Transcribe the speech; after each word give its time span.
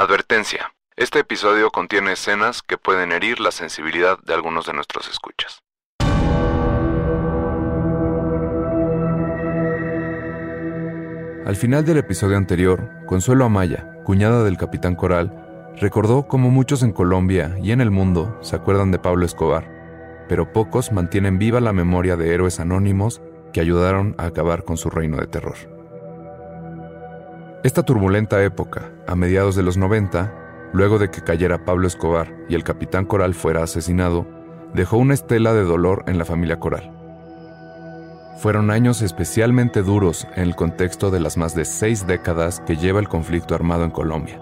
Advertencia. 0.00 0.72
Este 0.94 1.18
episodio 1.18 1.72
contiene 1.72 2.12
escenas 2.12 2.62
que 2.62 2.78
pueden 2.78 3.10
herir 3.10 3.40
la 3.40 3.50
sensibilidad 3.50 4.16
de 4.20 4.32
algunos 4.32 4.64
de 4.64 4.72
nuestros 4.72 5.08
escuchas. 5.08 5.58
Al 11.44 11.56
final 11.56 11.84
del 11.84 11.96
episodio 11.96 12.36
anterior, 12.36 12.88
Consuelo 13.06 13.44
Amaya, 13.44 14.00
cuñada 14.04 14.44
del 14.44 14.56
capitán 14.56 14.94
Coral, 14.94 15.74
recordó 15.80 16.28
cómo 16.28 16.50
muchos 16.50 16.84
en 16.84 16.92
Colombia 16.92 17.56
y 17.60 17.72
en 17.72 17.80
el 17.80 17.90
mundo 17.90 18.38
se 18.40 18.54
acuerdan 18.54 18.92
de 18.92 19.00
Pablo 19.00 19.26
Escobar, 19.26 19.68
pero 20.28 20.52
pocos 20.52 20.92
mantienen 20.92 21.40
viva 21.40 21.58
la 21.58 21.72
memoria 21.72 22.16
de 22.16 22.32
héroes 22.32 22.60
anónimos 22.60 23.20
que 23.52 23.60
ayudaron 23.60 24.14
a 24.16 24.26
acabar 24.26 24.62
con 24.62 24.76
su 24.76 24.90
reino 24.90 25.16
de 25.16 25.26
terror. 25.26 25.77
Esta 27.68 27.82
turbulenta 27.82 28.42
época, 28.42 28.90
a 29.06 29.14
mediados 29.14 29.54
de 29.54 29.62
los 29.62 29.76
90, 29.76 30.70
luego 30.72 30.98
de 30.98 31.10
que 31.10 31.20
cayera 31.20 31.66
Pablo 31.66 31.86
Escobar 31.86 32.34
y 32.48 32.54
el 32.54 32.64
capitán 32.64 33.04
Coral 33.04 33.34
fuera 33.34 33.62
asesinado, 33.62 34.26
dejó 34.72 34.96
una 34.96 35.12
estela 35.12 35.52
de 35.52 35.64
dolor 35.64 36.02
en 36.06 36.16
la 36.16 36.24
familia 36.24 36.58
Coral. 36.58 36.90
Fueron 38.38 38.70
años 38.70 39.02
especialmente 39.02 39.82
duros 39.82 40.26
en 40.34 40.44
el 40.44 40.56
contexto 40.56 41.10
de 41.10 41.20
las 41.20 41.36
más 41.36 41.54
de 41.54 41.66
seis 41.66 42.06
décadas 42.06 42.60
que 42.60 42.78
lleva 42.78 43.00
el 43.00 43.08
conflicto 43.10 43.54
armado 43.54 43.84
en 43.84 43.90
Colombia. 43.90 44.40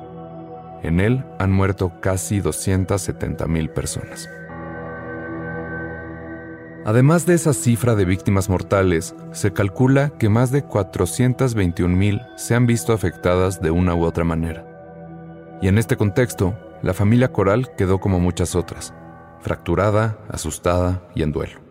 En 0.85 1.01
él 1.01 1.25
han 1.41 1.51
muerto 1.51 2.01
casi 2.01 2.39
270 2.39 3.45
mil 3.49 3.71
personas. 3.71 4.31
Además 6.87 7.27
de 7.27 7.35
esa 7.35 7.53
cifra 7.53 7.95
de 7.95 8.07
víctimas 8.07 8.49
mortales, 8.49 9.15
se 9.33 9.53
calcula 9.53 10.11
que 10.19 10.31
más 10.31 10.51
de 10.51 10.63
421 10.63 11.95
mil 11.95 12.23
se 12.37 12.55
han 12.55 12.65
visto 12.65 12.95
afectadas 12.95 13.61
de 13.61 13.71
una 13.71 13.95
u 13.95 14.05
otra 14.05 14.25
manera. 14.25 14.65
Y 15.61 15.69
en 15.69 15.77
este 15.77 15.97
contexto, 15.97 16.59
la 16.83 16.95
familia 16.95 17.33
Coral 17.33 17.75
quedó 17.77 17.99
como 17.99 18.21
muchas 18.21 18.55
otras, 18.55 18.95
fracturada, 19.41 20.19
asustada 20.31 21.03
y 21.15 21.23
en 21.23 21.33
duelo 21.33 21.67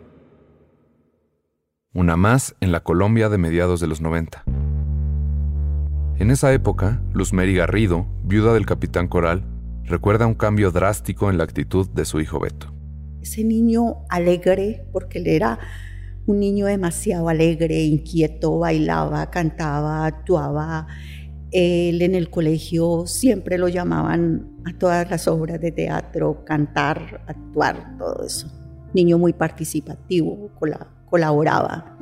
una 1.96 2.18
más 2.18 2.58
en 2.60 2.74
la 2.74 2.82
Colombia 2.82 3.30
de 3.30 3.38
mediados 3.38 3.80
de 3.80 3.88
los 3.88 4.02
90. 4.02 4.44
En 6.18 6.30
esa 6.30 6.52
época, 6.52 7.02
Luz 7.14 7.32
Mary 7.32 7.56
Garrido, 7.56 8.06
viuda 8.22 8.54
del 8.54 8.66
capitán 8.66 9.08
Coral, 9.08 9.46
recuerda 9.86 10.28
un 10.28 10.34
cambio 10.34 10.72
drástico 10.72 11.30
en 11.30 11.38
la 11.38 11.46
actitud 11.46 11.90
de 11.90 12.04
su 12.04 12.20
hijo 12.20 12.42
Beto. 12.42 12.75
Ese 13.26 13.44
niño 13.44 14.06
alegre, 14.08 14.86
porque 14.92 15.18
él 15.18 15.26
era 15.26 15.58
un 16.28 16.40
niño 16.40 16.68
demasiado 16.68 17.28
alegre, 17.28 17.82
inquieto, 17.82 18.60
bailaba, 18.60 19.32
cantaba, 19.32 20.06
actuaba. 20.06 20.86
Él 21.50 22.04
en 22.04 22.14
el 22.14 22.30
colegio 22.30 23.08
siempre 23.08 23.58
lo 23.58 23.68
llamaban 23.68 24.48
a 24.64 24.78
todas 24.78 25.10
las 25.10 25.28
obras 25.28 25.60
de 25.60 25.72
teatro, 25.72 26.46
cantar, 26.46 27.24
actuar, 27.26 27.98
todo 27.98 28.28
eso. 28.28 28.48
Niño 28.94 29.18
muy 29.18 29.34
participativo, 29.34 30.52
colaboraba. 31.10 31.98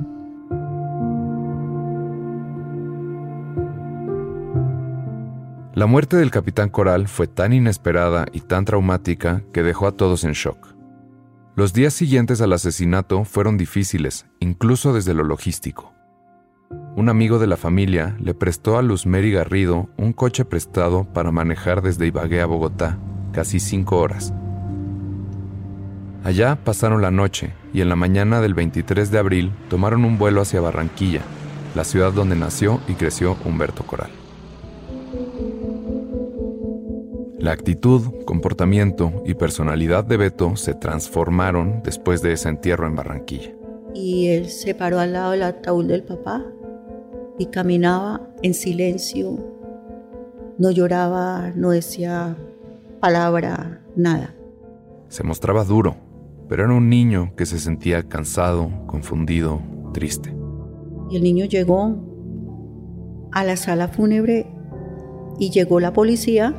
La 5.72 5.86
muerte 5.86 6.18
del 6.18 6.30
capitán 6.30 6.68
Coral 6.68 7.08
fue 7.08 7.28
tan 7.28 7.54
inesperada 7.54 8.26
y 8.30 8.40
tan 8.40 8.66
traumática 8.66 9.42
que 9.54 9.62
dejó 9.62 9.86
a 9.86 9.92
todos 9.92 10.24
en 10.24 10.32
shock. 10.32 10.73
Los 11.56 11.72
días 11.72 11.94
siguientes 11.94 12.40
al 12.40 12.52
asesinato 12.52 13.24
fueron 13.24 13.56
difíciles, 13.56 14.26
incluso 14.40 14.92
desde 14.92 15.14
lo 15.14 15.22
logístico. 15.22 15.92
Un 16.96 17.08
amigo 17.08 17.38
de 17.38 17.46
la 17.46 17.56
familia 17.56 18.16
le 18.18 18.34
prestó 18.34 18.76
a 18.76 18.82
Luz 18.82 19.06
Mary 19.06 19.30
Garrido 19.30 19.88
un 19.96 20.12
coche 20.12 20.44
prestado 20.44 21.04
para 21.04 21.30
manejar 21.30 21.80
desde 21.80 22.08
Ibagué 22.08 22.40
a 22.40 22.46
Bogotá, 22.46 22.98
casi 23.32 23.60
cinco 23.60 23.98
horas. 23.98 24.34
Allá 26.24 26.56
pasaron 26.56 27.00
la 27.00 27.12
noche 27.12 27.54
y 27.72 27.82
en 27.82 27.88
la 27.88 27.94
mañana 27.94 28.40
del 28.40 28.54
23 28.54 29.12
de 29.12 29.18
abril 29.18 29.52
tomaron 29.68 30.04
un 30.04 30.18
vuelo 30.18 30.40
hacia 30.40 30.60
Barranquilla, 30.60 31.20
la 31.76 31.84
ciudad 31.84 32.12
donde 32.12 32.34
nació 32.34 32.80
y 32.88 32.94
creció 32.94 33.36
Humberto 33.44 33.86
Coral. 33.86 34.23
La 37.44 37.52
actitud, 37.52 38.24
comportamiento 38.24 39.22
y 39.26 39.34
personalidad 39.34 40.02
de 40.02 40.16
Beto 40.16 40.56
se 40.56 40.72
transformaron 40.72 41.82
después 41.84 42.22
de 42.22 42.32
ese 42.32 42.48
entierro 42.48 42.86
en 42.86 42.96
Barranquilla. 42.96 43.54
Y 43.94 44.28
él 44.28 44.48
se 44.48 44.74
paró 44.74 44.98
al 44.98 45.12
lado 45.12 45.32
del 45.32 45.42
ataúd 45.42 45.84
del 45.84 46.04
papá 46.04 46.42
y 47.38 47.44
caminaba 47.44 48.26
en 48.42 48.54
silencio, 48.54 49.36
no 50.56 50.70
lloraba, 50.70 51.52
no 51.54 51.72
decía 51.72 52.34
palabra, 52.98 53.82
nada. 53.94 54.34
Se 55.10 55.22
mostraba 55.22 55.64
duro, 55.64 55.96
pero 56.48 56.64
era 56.64 56.72
un 56.72 56.88
niño 56.88 57.34
que 57.36 57.44
se 57.44 57.58
sentía 57.58 58.04
cansado, 58.04 58.70
confundido, 58.86 59.60
triste. 59.92 60.34
Y 61.10 61.16
el 61.16 61.22
niño 61.22 61.44
llegó 61.44 61.94
a 63.32 63.44
la 63.44 63.56
sala 63.58 63.88
fúnebre 63.88 64.46
y 65.38 65.50
llegó 65.50 65.78
la 65.78 65.92
policía. 65.92 66.58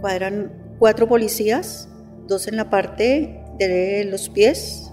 Cuadran 0.00 0.52
cuatro 0.78 1.06
policías, 1.08 1.88
dos 2.26 2.48
en 2.48 2.56
la 2.56 2.70
parte 2.70 3.44
de 3.58 4.06
los 4.10 4.28
pies 4.28 4.90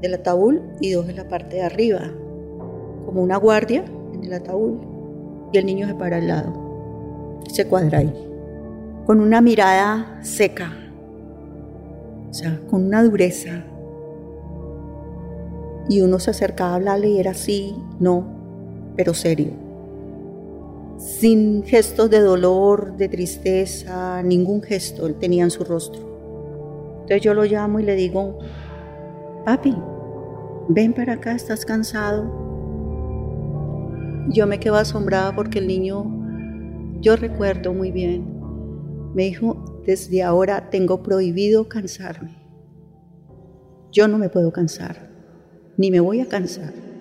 del 0.00 0.14
ataúd 0.14 0.58
y 0.80 0.90
dos 0.90 1.08
en 1.08 1.16
la 1.16 1.28
parte 1.28 1.56
de 1.56 1.62
arriba, 1.62 2.10
como 3.06 3.22
una 3.22 3.36
guardia 3.36 3.84
en 4.12 4.24
el 4.24 4.32
ataúd. 4.32 4.78
Y 5.52 5.58
el 5.58 5.66
niño 5.66 5.86
se 5.86 5.94
para 5.94 6.16
al 6.16 6.26
lado, 6.26 7.40
se 7.48 7.66
cuadra 7.66 7.98
ahí, 7.98 8.12
con 9.06 9.20
una 9.20 9.40
mirada 9.40 10.18
seca, 10.22 10.72
o 12.28 12.34
sea, 12.34 12.58
con 12.70 12.86
una 12.86 13.02
dureza. 13.04 13.64
Y 15.88 16.00
uno 16.00 16.18
se 16.18 16.30
acercaba 16.30 16.72
a 16.72 16.74
hablarle 16.76 17.08
y 17.08 17.18
era 17.18 17.32
así, 17.32 17.76
no, 18.00 18.24
pero 18.96 19.14
serio. 19.14 19.61
Sin 21.02 21.64
gestos 21.64 22.10
de 22.10 22.20
dolor, 22.20 22.96
de 22.96 23.08
tristeza, 23.08 24.22
ningún 24.22 24.62
gesto 24.62 25.04
él 25.08 25.16
tenía 25.16 25.42
en 25.42 25.50
su 25.50 25.64
rostro. 25.64 26.00
Entonces 27.00 27.22
yo 27.22 27.34
lo 27.34 27.42
llamo 27.42 27.80
y 27.80 27.82
le 27.82 27.96
digo, 27.96 28.38
papi, 29.44 29.76
ven 30.68 30.92
para 30.92 31.14
acá, 31.14 31.32
estás 31.32 31.64
cansado. 31.64 32.22
Yo 34.28 34.46
me 34.46 34.60
quedo 34.60 34.76
asombrada 34.76 35.34
porque 35.34 35.58
el 35.58 35.66
niño, 35.66 36.06
yo 37.00 37.16
recuerdo 37.16 37.74
muy 37.74 37.90
bien, 37.90 38.24
me 39.12 39.24
dijo, 39.24 39.82
desde 39.84 40.22
ahora 40.22 40.70
tengo 40.70 41.02
prohibido 41.02 41.68
cansarme. 41.68 42.36
Yo 43.90 44.06
no 44.06 44.18
me 44.18 44.28
puedo 44.28 44.52
cansar, 44.52 45.10
ni 45.76 45.90
me 45.90 45.98
voy 45.98 46.20
a 46.20 46.28
cansar. 46.28 46.91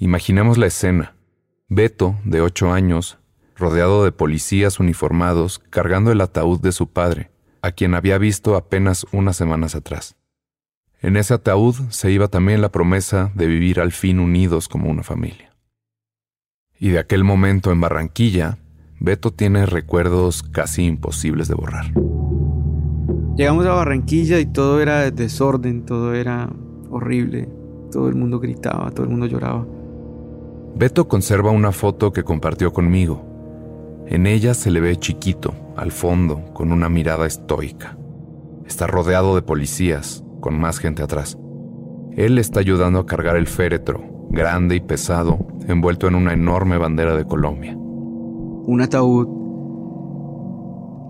Imaginemos 0.00 0.58
la 0.58 0.66
escena. 0.66 1.16
Beto, 1.68 2.16
de 2.24 2.40
ocho 2.40 2.72
años, 2.72 3.18
rodeado 3.56 4.04
de 4.04 4.12
policías 4.12 4.78
uniformados 4.78 5.58
cargando 5.70 6.12
el 6.12 6.20
ataúd 6.20 6.60
de 6.60 6.70
su 6.70 6.88
padre, 6.88 7.32
a 7.62 7.72
quien 7.72 7.94
había 7.94 8.16
visto 8.16 8.54
apenas 8.54 9.06
unas 9.10 9.36
semanas 9.36 9.74
atrás. 9.74 10.14
En 11.00 11.16
ese 11.16 11.34
ataúd 11.34 11.74
se 11.90 12.12
iba 12.12 12.28
también 12.28 12.60
la 12.60 12.70
promesa 12.70 13.32
de 13.34 13.48
vivir 13.48 13.80
al 13.80 13.90
fin 13.90 14.20
unidos 14.20 14.68
como 14.68 14.88
una 14.88 15.02
familia. 15.02 15.56
Y 16.78 16.90
de 16.90 17.00
aquel 17.00 17.24
momento 17.24 17.72
en 17.72 17.80
Barranquilla, 17.80 18.58
Beto 19.00 19.32
tiene 19.32 19.66
recuerdos 19.66 20.44
casi 20.44 20.84
imposibles 20.84 21.48
de 21.48 21.54
borrar. 21.54 21.92
Llegamos 23.36 23.66
a 23.66 23.74
Barranquilla 23.74 24.38
y 24.38 24.46
todo 24.46 24.80
era 24.80 25.10
desorden, 25.10 25.84
todo 25.84 26.14
era 26.14 26.48
horrible, 26.88 27.48
todo 27.90 28.08
el 28.08 28.14
mundo 28.14 28.38
gritaba, 28.38 28.92
todo 28.92 29.02
el 29.02 29.10
mundo 29.10 29.26
lloraba. 29.26 29.66
Beto 30.76 31.08
conserva 31.08 31.50
una 31.50 31.72
foto 31.72 32.12
que 32.12 32.22
compartió 32.22 32.72
conmigo. 32.72 33.24
En 34.06 34.26
ella 34.26 34.54
se 34.54 34.70
le 34.70 34.80
ve 34.80 34.96
chiquito, 34.96 35.54
al 35.76 35.92
fondo, 35.92 36.44
con 36.54 36.72
una 36.72 36.88
mirada 36.88 37.26
estoica. 37.26 37.98
Está 38.66 38.86
rodeado 38.86 39.34
de 39.34 39.42
policías, 39.42 40.24
con 40.40 40.58
más 40.58 40.78
gente 40.78 41.02
atrás. 41.02 41.38
Él 42.16 42.38
está 42.38 42.60
ayudando 42.60 43.00
a 43.00 43.06
cargar 43.06 43.36
el 43.36 43.46
féretro, 43.46 44.26
grande 44.30 44.76
y 44.76 44.80
pesado, 44.80 45.38
envuelto 45.66 46.08
en 46.08 46.14
una 46.14 46.32
enorme 46.32 46.78
bandera 46.78 47.16
de 47.16 47.24
Colombia. 47.24 47.76
Un 47.76 48.80
ataúd 48.80 49.28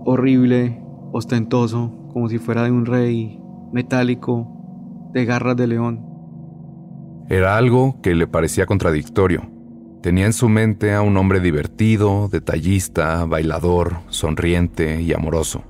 horrible, 0.05 0.81
ostentoso, 1.11 1.91
como 2.13 2.29
si 2.29 2.37
fuera 2.37 2.63
de 2.63 2.71
un 2.71 2.85
rey, 2.85 3.41
metálico, 3.71 4.47
de 5.13 5.25
garras 5.25 5.55
de 5.55 5.67
león. 5.67 6.08
Era 7.29 7.57
algo 7.57 8.01
que 8.01 8.15
le 8.15 8.25
parecía 8.25 8.65
contradictorio. 8.65 9.51
Tenía 10.01 10.25
en 10.25 10.33
su 10.33 10.49
mente 10.49 10.95
a 10.95 11.03
un 11.03 11.15
hombre 11.15 11.39
divertido, 11.39 12.27
detallista, 12.27 13.23
bailador, 13.25 13.97
sonriente 14.07 15.01
y 15.03 15.13
amoroso. 15.13 15.63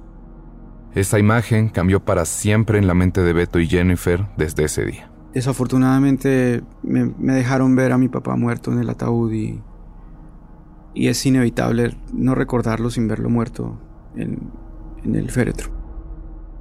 Esa 0.96 1.20
imagen 1.20 1.68
cambió 1.68 2.06
para 2.06 2.24
siempre 2.24 2.80
en 2.80 2.88
la 2.88 2.94
mente 2.94 3.22
de 3.22 3.34
Beto 3.34 3.60
y 3.60 3.68
Jennifer 3.68 4.26
desde 4.38 4.64
ese 4.64 4.86
día. 4.86 5.12
Desafortunadamente 5.34 6.64
me, 6.82 7.12
dejaron 7.34 7.76
ver 7.76 7.92
a 7.92 7.98
mi 7.98 8.08
papá 8.08 8.38
muerto 8.38 8.72
en 8.72 8.80
el 8.80 8.90
ataúd 8.90 9.34
y, 9.34 9.62
y 10.94 11.10
es 11.10 11.26
inevitable 11.26 11.98
no 12.14 12.36
recordarlo 12.36 12.90
sin 12.90 13.10
verlo 13.10 13.30
muerto 13.30 13.78
en, 14.16 14.50
en 15.04 15.16
el 15.16 15.30
féretro. 15.30 15.79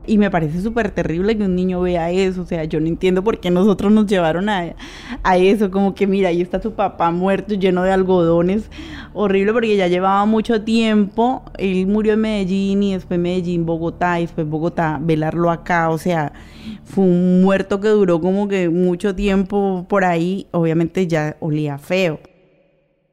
Y 0.09 0.19
me 0.19 0.31
parece 0.31 0.63
súper 0.63 0.91
terrible 0.91 1.37
que 1.37 1.45
un 1.45 1.55
niño 1.55 1.81
vea 1.83 2.11
eso. 2.11 2.43
O 2.43 2.47
sea, 2.47 2.65
yo 2.65 2.81
no 2.81 2.87
entiendo 2.87 3.23
por 3.23 3.39
qué 3.39 3.51
nosotros 3.51 3.93
nos 3.93 4.07
llevaron 4.07 4.49
a, 4.49 4.75
a, 5.23 5.37
eso. 5.37 5.71
Como 5.71 5.95
que, 5.95 6.07
mira, 6.07 6.31
ahí 6.31 6.41
está 6.41 6.61
tu 6.61 6.73
papá 6.73 7.11
muerto, 7.11 7.55
lleno 7.55 7.83
de 7.83 7.93
algodones. 7.93 8.71
Horrible 9.13 9.53
porque 9.53 9.77
ya 9.77 9.87
llevaba 9.87 10.25
mucho 10.25 10.63
tiempo. 10.63 11.43
Él 11.59 11.87
murió 11.87 12.15
en 12.15 12.23
Medellín 12.23 12.83
y 12.83 12.95
después 12.95 13.21
Medellín, 13.21 13.67
Bogotá 13.67 14.19
y 14.19 14.23
después 14.23 14.49
Bogotá, 14.49 14.99
velarlo 15.01 15.51
acá. 15.51 15.91
O 15.91 15.99
sea, 15.99 16.33
fue 16.85 17.05
un 17.05 17.43
muerto 17.43 17.81
que 17.81 17.89
duró 17.89 18.21
como 18.21 18.49
que 18.49 18.71
mucho 18.71 19.15
tiempo 19.15 19.85
por 19.89 20.05
ahí. 20.05 20.47
Obviamente 20.53 21.07
ya 21.07 21.37
olía 21.41 21.79
feo. 21.79 22.19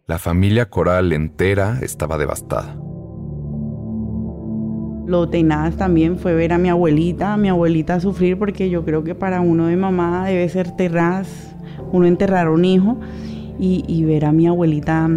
La 0.07 0.19
familia 0.19 0.69
coral 0.69 1.11
entera 1.13 1.79
estaba 1.81 2.17
devastada. 2.17 2.77
Lo 5.07 5.29
tenaz 5.29 5.77
también 5.77 6.17
fue 6.17 6.33
ver 6.33 6.51
a 6.51 6.57
mi 6.57 6.69
abuelita, 6.69 7.33
a 7.33 7.37
mi 7.37 7.47
abuelita 7.47 7.99
sufrir, 7.99 8.39
porque 8.39 8.71
yo 8.71 8.83
creo 8.83 9.03
que 9.03 9.13
para 9.13 9.39
uno 9.39 9.67
de 9.67 9.75
mamá 9.75 10.25
debe 10.25 10.49
ser 10.49 10.71
terraz, 10.71 11.55
uno 11.91 12.07
enterrar 12.07 12.47
a 12.47 12.51
un 12.51 12.65
hijo 12.65 12.97
y, 13.59 14.03
ver 14.03 14.25
a 14.25 14.31
mi 14.31 14.47
abuelita 14.47 15.09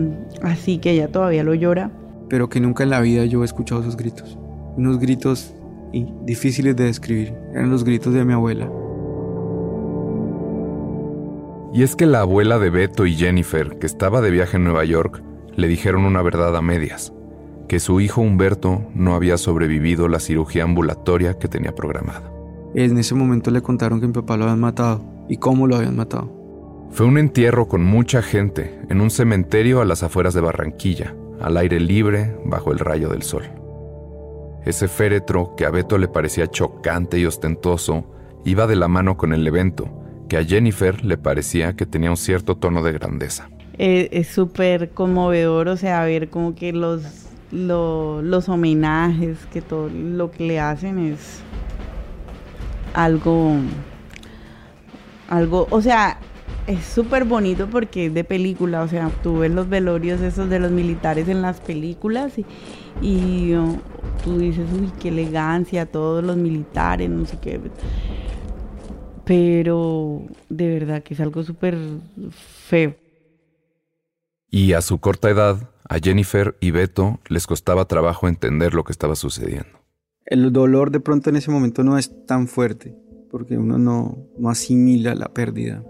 así 0.42 0.78
que 0.78 0.92
ella 0.92 1.08
todavía 1.08 1.42
lo 1.42 1.54
llora. 1.54 1.90
Pero 2.28 2.50
que 2.50 2.60
nunca 2.60 2.84
en 2.84 2.90
la 2.90 3.00
vida 3.00 3.24
yo 3.24 3.42
he 3.42 3.44
escuchado 3.46 3.80
esos 3.80 3.96
gritos. 3.96 4.38
Unos 4.76 4.98
gritos 4.98 5.54
difíciles 6.24 6.76
de 6.76 6.84
describir. 6.84 7.32
Eran 7.52 7.70
los 7.70 7.82
gritos 7.82 8.12
de 8.12 8.24
mi 8.26 8.34
abuela. 8.34 8.70
Y 11.72 11.82
es 11.82 11.96
que 11.96 12.06
la 12.06 12.20
abuela 12.20 12.58
de 12.58 12.70
Beto 12.70 13.06
y 13.06 13.14
Jennifer, 13.14 13.78
que 13.78 13.86
estaba 13.86 14.20
de 14.20 14.30
viaje 14.30 14.58
en 14.58 14.64
Nueva 14.64 14.84
York, 14.84 15.22
le 15.56 15.66
dijeron 15.66 16.04
una 16.04 16.22
verdad 16.22 16.54
a 16.56 16.62
medias 16.62 17.12
que 17.68 17.80
su 17.80 18.00
hijo 18.00 18.22
Humberto 18.22 18.82
no 18.94 19.14
había 19.14 19.36
sobrevivido 19.36 20.08
la 20.08 20.20
cirugía 20.20 20.64
ambulatoria 20.64 21.38
que 21.38 21.48
tenía 21.48 21.74
programada. 21.74 22.32
En 22.74 22.96
ese 22.98 23.14
momento 23.14 23.50
le 23.50 23.62
contaron 23.62 24.00
que 24.00 24.06
mi 24.06 24.12
papá 24.12 24.36
lo 24.36 24.44
habían 24.44 24.60
matado 24.60 25.04
y 25.28 25.36
cómo 25.36 25.66
lo 25.66 25.76
habían 25.76 25.96
matado. 25.96 26.32
Fue 26.90 27.06
un 27.06 27.18
entierro 27.18 27.68
con 27.68 27.84
mucha 27.84 28.22
gente 28.22 28.80
en 28.88 29.00
un 29.00 29.10
cementerio 29.10 29.80
a 29.80 29.84
las 29.84 30.02
afueras 30.02 30.32
de 30.32 30.40
Barranquilla, 30.40 31.14
al 31.40 31.56
aire 31.58 31.78
libre, 31.78 32.34
bajo 32.44 32.72
el 32.72 32.78
rayo 32.78 33.10
del 33.10 33.22
sol. 33.22 33.44
Ese 34.64 34.88
féretro 34.88 35.54
que 35.54 35.66
a 35.66 35.70
Beto 35.70 35.98
le 35.98 36.08
parecía 36.08 36.46
chocante 36.46 37.18
y 37.18 37.26
ostentoso 37.26 38.06
iba 38.44 38.66
de 38.66 38.76
la 38.76 38.88
mano 38.88 39.16
con 39.16 39.34
el 39.34 39.46
evento, 39.46 39.90
que 40.28 40.38
a 40.38 40.44
Jennifer 40.44 41.04
le 41.04 41.18
parecía 41.18 41.74
que 41.74 41.86
tenía 41.86 42.10
un 42.10 42.16
cierto 42.16 42.56
tono 42.56 42.82
de 42.82 42.92
grandeza. 42.92 43.50
Eh, 43.78 44.08
es 44.12 44.28
súper 44.28 44.90
conmovedor, 44.90 45.68
o 45.68 45.76
sea, 45.76 46.04
ver 46.04 46.30
como 46.30 46.54
que 46.54 46.72
los 46.72 47.27
los 47.50 48.48
homenajes, 48.48 49.38
que 49.52 49.62
todo 49.62 49.88
lo 49.88 50.30
que 50.30 50.46
le 50.46 50.60
hacen 50.60 50.98
es 50.98 51.40
algo, 52.94 53.54
algo, 55.28 55.66
o 55.70 55.80
sea, 55.80 56.18
es 56.66 56.84
súper 56.84 57.24
bonito 57.24 57.68
porque 57.68 58.06
es 58.06 58.14
de 58.14 58.24
película, 58.24 58.82
o 58.82 58.88
sea, 58.88 59.10
tú 59.22 59.38
ves 59.38 59.50
los 59.50 59.68
velorios 59.68 60.20
esos 60.20 60.50
de 60.50 60.58
los 60.58 60.70
militares 60.70 61.28
en 61.28 61.40
las 61.40 61.60
películas 61.60 62.34
y, 63.00 63.54
oh, 63.54 63.76
tú 64.22 64.38
dices, 64.38 64.66
uy, 64.72 64.92
qué 65.00 65.08
elegancia, 65.08 65.86
todos 65.86 66.22
los 66.22 66.36
militares, 66.36 67.08
no 67.08 67.24
sé 67.24 67.38
qué. 67.40 67.58
Pero 69.24 70.22
de 70.48 70.68
verdad 70.68 71.02
que 71.02 71.14
es 71.14 71.20
algo 71.20 71.42
súper 71.42 71.76
feo. 72.30 72.94
Y 74.50 74.72
a 74.72 74.80
su 74.80 74.98
corta 74.98 75.30
edad, 75.30 75.56
a 75.88 75.98
Jennifer 75.98 76.56
y 76.60 76.70
Beto 76.70 77.18
les 77.28 77.46
costaba 77.46 77.86
trabajo 77.86 78.28
entender 78.28 78.74
lo 78.74 78.84
que 78.84 78.92
estaba 78.92 79.16
sucediendo. 79.16 79.78
El 80.26 80.52
dolor 80.52 80.90
de 80.90 81.00
pronto 81.00 81.30
en 81.30 81.36
ese 81.36 81.50
momento 81.50 81.82
no 81.82 81.96
es 81.96 82.26
tan 82.26 82.48
fuerte, 82.48 82.94
porque 83.30 83.56
uno 83.56 83.78
no, 83.78 84.18
no 84.38 84.50
asimila 84.50 85.14
la 85.14 85.32
pérdida. 85.32 85.82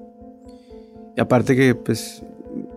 Y 1.16 1.20
aparte 1.20 1.56
que, 1.56 1.74
pues, 1.74 2.22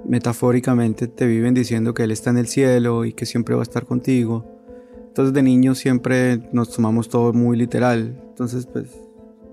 metafóricamente 0.06 1.08
te 1.08 1.28
viven 1.28 1.54
diciendo 1.54 1.94
que 1.94 2.04
Él 2.04 2.12
está 2.12 2.32
en 2.32 2.38
el 2.38 2.48
cielo 2.48 3.06
y 3.06 3.14
que 3.14 3.28
siempre 3.28 3.54
va 3.54 3.62
a 3.62 3.64
estar 3.64 3.86
contigo. 3.86 4.60
Entonces 5.08 5.34
de 5.34 5.44
niño 5.44 5.76
siempre 5.76 6.50
nos 6.52 6.72
tomamos 6.72 7.10
todo 7.10 7.34
muy 7.34 7.56
literal. 7.56 8.20
Entonces, 8.30 8.66
pues, 8.66 8.88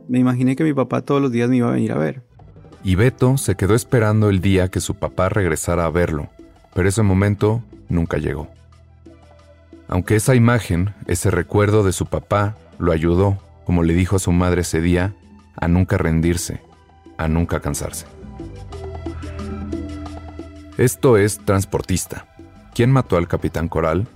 me 0.09 0.19
imaginé 0.19 0.57
que 0.57 0.65
mi 0.65 0.73
papá 0.73 1.03
todos 1.03 1.21
los 1.21 1.31
días 1.31 1.51
me 1.51 1.57
iba 1.57 1.69
a 1.69 1.73
venir 1.73 1.93
a 1.93 1.99
ver. 1.99 2.23
Y 2.83 2.95
Beto 2.95 3.37
se 3.37 3.57
quedó 3.57 3.75
esperando 3.75 4.31
el 4.31 4.41
día 4.41 4.69
que 4.69 4.81
su 4.81 4.95
papá 4.95 5.29
regresara 5.29 5.85
a 5.85 5.91
verlo 5.91 6.31
pero 6.75 6.89
ese 6.89 7.03
momento 7.03 7.63
nunca 7.89 8.19
llegó. 8.19 8.49
Aunque 9.89 10.17
esa 10.17 10.35
imagen, 10.35 10.95
ese 11.07 11.31
recuerdo 11.31 11.83
de 11.83 11.93
su 11.93 12.07
papá, 12.07 12.57
lo 12.79 12.93
ayudó, 12.93 13.39
como 13.65 13.83
le 13.83 13.95
dijo 13.95 14.17
a 14.17 14.21
su 14.21 14.33
madre 14.33 14.61
ese 14.61 14.81
día, 14.81 15.15
a 15.57 15.69
nunca 15.69 15.97
rendirse, 15.99 16.61
a 17.17 17.29
nunca 17.29 17.61
cansarse. 17.61 18.07
Esto 20.77 21.17
es 21.17 21.39
Transportista. 21.39 22.27
¿Quién 22.75 22.93
mató 22.93 23.17
al 23.17 23.27
capitán 23.27 23.69
Coral? 23.69 24.07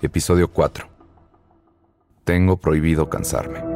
Episodio 0.00 0.52
4. 0.52 0.86
Tengo 2.24 2.58
prohibido 2.58 3.08
cansarme. 3.10 3.75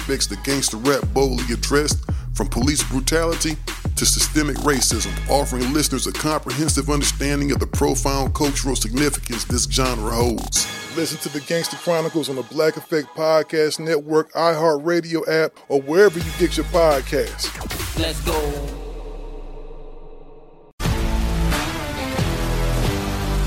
that 0.00 0.42
gangster 0.44 0.76
rap 0.78 1.02
boldly 1.12 1.52
addressed, 1.52 2.04
from 2.34 2.48
police 2.48 2.82
brutality 2.84 3.56
to 3.96 4.06
systemic 4.06 4.56
racism, 4.58 5.12
offering 5.28 5.72
listeners 5.72 6.06
a 6.06 6.12
comprehensive 6.12 6.88
understanding 6.88 7.52
of 7.52 7.60
the 7.60 7.66
profound 7.66 8.34
cultural 8.34 8.74
significance 8.74 9.44
this 9.44 9.64
genre 9.64 10.10
holds. 10.10 10.66
Listen 10.96 11.18
to 11.18 11.28
the 11.28 11.40
Gangster 11.46 11.76
Chronicles 11.76 12.28
on 12.28 12.36
the 12.36 12.42
Black 12.42 12.76
Effect 12.76 13.08
Podcast 13.08 13.78
Network, 13.80 14.32
iHeartRadio 14.32 15.28
app, 15.28 15.52
or 15.68 15.80
wherever 15.82 16.18
you 16.18 16.30
get 16.38 16.56
your 16.56 16.66
podcasts. 16.66 17.48
Let's 17.98 18.20
go. 18.24 18.78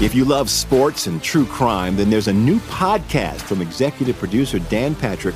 If 0.01 0.13
you 0.13 0.25
love 0.25 0.49
sports 0.49 1.07
and 1.07 1.23
true 1.23 1.45
crime, 1.45 1.95
then 1.95 2.09
there's 2.09 2.27
a 2.27 2.33
new 2.33 2.59
podcast 2.59 3.41
from 3.41 3.61
executive 3.61 4.17
producer 4.17 4.59
Dan 4.59 4.93
Patrick 4.93 5.35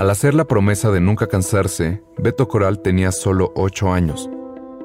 Al 0.00 0.08
hacer 0.08 0.32
la 0.32 0.46
promesa 0.46 0.90
de 0.90 0.98
nunca 0.98 1.26
cansarse, 1.26 2.02
Beto 2.16 2.48
Coral 2.48 2.80
tenía 2.80 3.12
solo 3.12 3.52
ocho 3.54 3.92
años, 3.92 4.30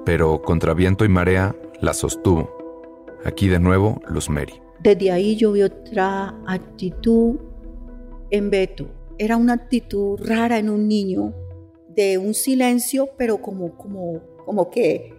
pero 0.04 0.42
contra 0.42 0.74
viento 0.74 1.06
y 1.06 1.08
marea 1.08 1.56
la 1.80 1.94
sostuvo. 1.94 2.54
Aquí 3.24 3.48
de 3.48 3.62
nuevo, 3.62 4.02
Luz 4.10 4.30
Mary. 4.30 4.62
Desde 4.84 5.12
ahí 5.12 5.38
yo 5.38 5.54
vi 5.54 5.62
otra 5.62 6.36
actitud 6.46 7.38
en 8.30 8.50
Beto. 8.50 8.90
Era 9.18 9.38
una 9.38 9.54
actitud 9.54 10.20
rara 10.22 10.60
en 10.60 10.70
un 10.70 10.86
niño, 10.90 11.34
de 11.96 12.18
un 12.18 12.34
silencio, 12.34 13.08
pero 13.18 13.42
como, 13.42 13.78
como, 13.78 14.20
como 14.44 14.70
que 14.70 15.14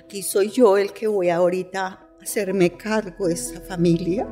aquí 0.00 0.22
soy 0.22 0.50
yo 0.50 0.76
el 0.76 0.92
que 0.92 1.08
voy 1.08 1.30
ahorita 1.30 1.84
a 1.84 2.08
hacerme 2.22 2.70
cargo 2.76 3.26
de 3.26 3.34
esa 3.34 3.60
familia. 3.60 4.24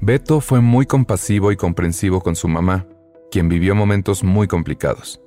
Beto 0.00 0.40
fue 0.40 0.62
muy 0.62 0.86
compasivo 0.86 1.52
y 1.52 1.56
comprensivo 1.56 2.22
con 2.22 2.36
su 2.36 2.48
mamá, 2.48 2.86
quien 3.34 3.48
vivió 3.48 3.74
momentos 3.74 4.22
muy 4.22 4.46
complicados. 4.46 5.20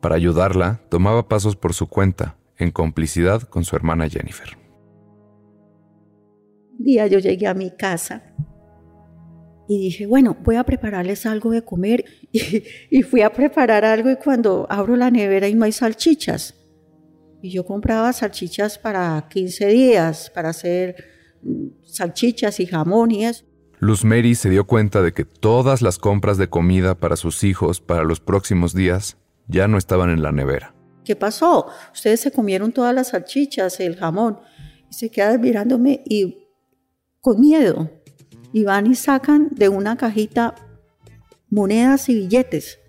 Para 0.00 0.16
ayudarla, 0.16 0.80
tomaba 0.88 1.28
pasos 1.28 1.54
por 1.54 1.72
su 1.72 1.86
cuenta, 1.86 2.36
en 2.56 2.72
complicidad 2.72 3.42
con 3.42 3.62
su 3.62 3.76
hermana 3.76 4.08
Jennifer. 4.08 4.58
Un 6.76 6.84
día 6.84 7.06
yo 7.06 7.20
llegué 7.20 7.46
a 7.46 7.54
mi 7.54 7.70
casa 7.70 8.34
y 9.68 9.78
dije, 9.78 10.06
bueno, 10.06 10.36
voy 10.42 10.56
a 10.56 10.64
prepararles 10.64 11.26
algo 11.26 11.52
de 11.52 11.62
comer. 11.62 12.04
Y, 12.90 13.02
fui 13.02 13.22
a 13.22 13.32
preparar 13.32 13.84
algo 13.84 14.10
y 14.10 14.16
cuando 14.16 14.66
abro 14.68 14.96
la 14.96 15.12
nevera 15.12 15.46
y 15.46 15.54
no 15.54 15.64
hay 15.64 15.70
salchichas. 15.70 16.56
Y 17.40 17.50
yo 17.50 17.64
compraba 17.64 18.12
salchichas 18.12 18.80
para 18.80 19.28
15 19.30 19.66
días, 19.68 20.28
para 20.34 20.48
hacer 20.48 20.96
mm, 21.42 21.84
salchichas 21.84 22.58
y 22.58 22.66
jamón 22.66 23.12
y 23.12 23.26
eso. 23.26 23.44
Luz 23.80 24.04
Mary 24.04 24.34
se 24.34 24.50
dio 24.50 24.66
cuenta 24.66 25.02
de 25.02 25.12
que 25.12 25.24
todas 25.24 25.82
las 25.82 25.98
compras 25.98 26.36
de 26.36 26.48
comida 26.48 26.96
para 26.96 27.14
sus 27.14 27.44
hijos 27.44 27.80
para 27.80 28.02
los 28.02 28.18
próximos 28.18 28.74
días 28.74 29.16
ya 29.46 29.68
no 29.68 29.78
estaban 29.78 30.10
en 30.10 30.20
la 30.20 30.32
nevera. 30.32 30.74
¿Qué 31.04 31.14
pasó? 31.14 31.68
Ustedes 31.94 32.20
se 32.20 32.32
comieron 32.32 32.72
todas 32.72 32.92
las 32.92 33.08
salchichas, 33.08 33.78
el 33.78 33.96
jamón. 33.96 34.40
Y 34.90 34.94
se 34.94 35.10
quedan 35.10 35.40
mirándome 35.40 36.02
y 36.04 36.48
con 37.20 37.40
miedo. 37.40 37.90
Y 38.52 38.64
van 38.64 38.88
y 38.88 38.96
sacan 38.96 39.48
de 39.52 39.68
una 39.68 39.96
cajita 39.96 40.56
monedas 41.48 42.08
y 42.08 42.16
billetes. 42.16 42.80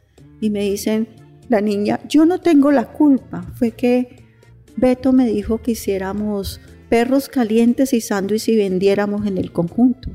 Y 0.41 0.49
me 0.49 0.61
dicen, 0.61 1.07
la 1.49 1.61
niña, 1.61 1.99
yo 2.09 2.25
no 2.25 2.41
tengo 2.41 2.71
la 2.71 2.91
culpa. 2.91 3.43
Fue 3.53 3.71
que 3.71 4.25
Beto 4.75 5.13
me 5.13 5.27
dijo 5.27 5.61
que 5.61 5.71
hiciéramos 5.71 6.59
perros 6.89 7.29
calientes 7.29 7.93
y 7.93 8.01
sándwiches 8.01 8.49
y 8.49 8.57
vendiéramos 8.57 9.27
en 9.27 9.37
el 9.37 9.51
conjunto. 9.51 10.09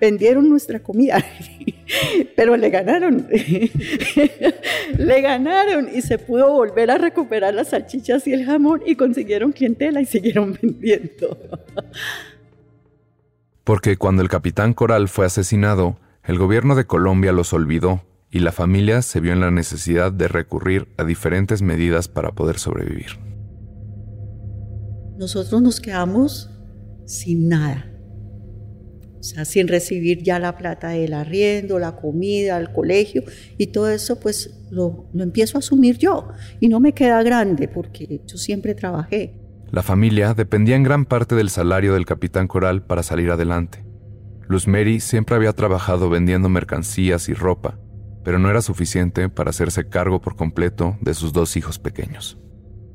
Vendieron 0.00 0.48
nuestra 0.48 0.80
comida, 0.80 1.22
pero 2.36 2.56
le 2.56 2.70
ganaron, 2.70 3.28
le 4.98 5.20
ganaron 5.20 5.88
y 5.94 6.02
se 6.02 6.18
pudo 6.18 6.52
volver 6.52 6.90
a 6.90 6.98
recuperar 6.98 7.54
las 7.54 7.68
salchichas 7.68 8.26
y 8.26 8.32
el 8.32 8.46
jamón 8.46 8.82
y 8.86 8.96
consiguieron 8.96 9.52
clientela 9.52 10.00
y 10.00 10.06
siguieron 10.06 10.58
vendiendo. 10.62 11.38
Porque 13.62 13.96
cuando 13.96 14.22
el 14.22 14.28
capitán 14.28 14.72
Coral 14.72 15.08
fue 15.08 15.26
asesinado, 15.26 15.98
el 16.24 16.38
gobierno 16.38 16.74
de 16.74 16.86
Colombia 16.86 17.32
los 17.32 17.52
olvidó 17.52 18.02
y 18.30 18.40
la 18.40 18.52
familia 18.52 19.02
se 19.02 19.20
vio 19.20 19.32
en 19.32 19.40
la 19.40 19.50
necesidad 19.50 20.12
de 20.12 20.28
recurrir 20.28 20.88
a 20.96 21.04
diferentes 21.04 21.62
medidas 21.62 22.08
para 22.08 22.32
poder 22.32 22.58
sobrevivir. 22.58 23.18
Nosotros 25.18 25.60
nos 25.60 25.80
quedamos 25.80 26.48
sin 27.04 27.48
nada 27.48 27.89
o 29.20 29.22
sea, 29.22 29.44
sin 29.44 29.68
recibir 29.68 30.22
ya 30.22 30.38
la 30.38 30.56
plata 30.56 30.88
del 30.88 31.12
arriendo, 31.12 31.78
la 31.78 31.94
comida, 31.96 32.56
el 32.56 32.72
colegio 32.72 33.22
y 33.58 33.66
todo 33.66 33.90
eso, 33.90 34.18
pues 34.18 34.50
lo, 34.70 35.10
lo, 35.12 35.22
empiezo 35.22 35.58
a 35.58 35.60
asumir 35.60 35.98
yo 35.98 36.28
y 36.58 36.68
no 36.68 36.80
me 36.80 36.94
queda 36.94 37.22
grande 37.22 37.68
porque 37.68 38.22
yo 38.26 38.38
siempre 38.38 38.74
trabajé. 38.74 39.34
La 39.70 39.82
familia 39.82 40.32
dependía 40.32 40.74
en 40.74 40.82
gran 40.82 41.04
parte 41.04 41.34
del 41.34 41.50
salario 41.50 41.94
del 41.94 42.06
capitán 42.06 42.48
Coral 42.48 42.82
para 42.82 43.02
salir 43.02 43.30
adelante. 43.30 43.84
Luz 44.48 44.66
Mary 44.66 45.00
siempre 45.00 45.36
había 45.36 45.52
trabajado 45.52 46.08
vendiendo 46.08 46.48
mercancías 46.48 47.28
y 47.28 47.34
ropa, 47.34 47.78
pero 48.24 48.38
no 48.38 48.50
era 48.50 48.62
suficiente 48.62 49.28
para 49.28 49.50
hacerse 49.50 49.88
cargo 49.88 50.20
por 50.20 50.34
completo 50.34 50.96
de 51.02 51.14
sus 51.14 51.32
dos 51.32 51.56
hijos 51.56 51.78
pequeños. 51.78 52.38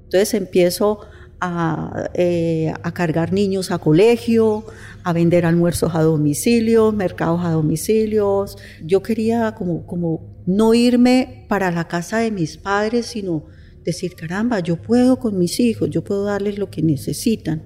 Entonces 0.06 0.34
empiezo 0.34 1.00
a, 1.40 2.10
eh, 2.14 2.74
a, 2.84 2.94
cargar 2.94 3.34
niños 3.34 3.72
a 3.72 3.78
colegio, 3.78 4.66
a 5.04 5.14
vender 5.14 5.46
almuerzos 5.46 5.96
a 5.96 6.02
domicilio, 6.02 6.92
mercados 6.92 7.44
a 7.44 7.52
domicilios. 7.52 8.58
Yo 8.84 9.04
quería 9.04 9.54
como, 9.54 9.86
como 9.86 10.44
no 10.46 10.74
irme 10.74 11.46
para 11.50 11.72
la 11.72 11.88
casa 11.88 12.20
de 12.20 12.32
mis 12.32 12.58
padres, 12.58 13.08
sino 13.08 13.46
decir, 13.84 14.16
caramba, 14.16 14.60
yo 14.60 14.82
puedo 14.82 15.20
con 15.20 15.38
mis 15.38 15.60
hijos, 15.60 15.90
yo 15.90 16.04
puedo 16.04 16.24
darles 16.24 16.58
lo 16.58 16.70
que 16.70 16.82
necesitan. 16.82 17.64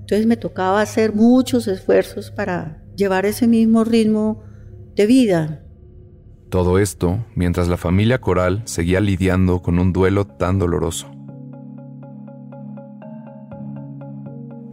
Entonces 0.00 0.26
me 0.26 0.36
tocaba 0.36 0.80
hacer 0.80 1.14
muchos 1.14 1.68
esfuerzos 1.68 2.30
para 2.30 2.82
llevar 2.96 3.26
ese 3.26 3.46
mismo 3.46 3.84
ritmo 3.84 4.42
de 4.94 5.06
vida. 5.06 5.64
Todo 6.48 6.78
esto 6.78 7.24
mientras 7.34 7.68
la 7.68 7.76
familia 7.78 8.20
Coral 8.20 8.62
seguía 8.66 9.00
lidiando 9.00 9.62
con 9.62 9.78
un 9.78 9.92
duelo 9.92 10.26
tan 10.26 10.58
doloroso. 10.58 11.11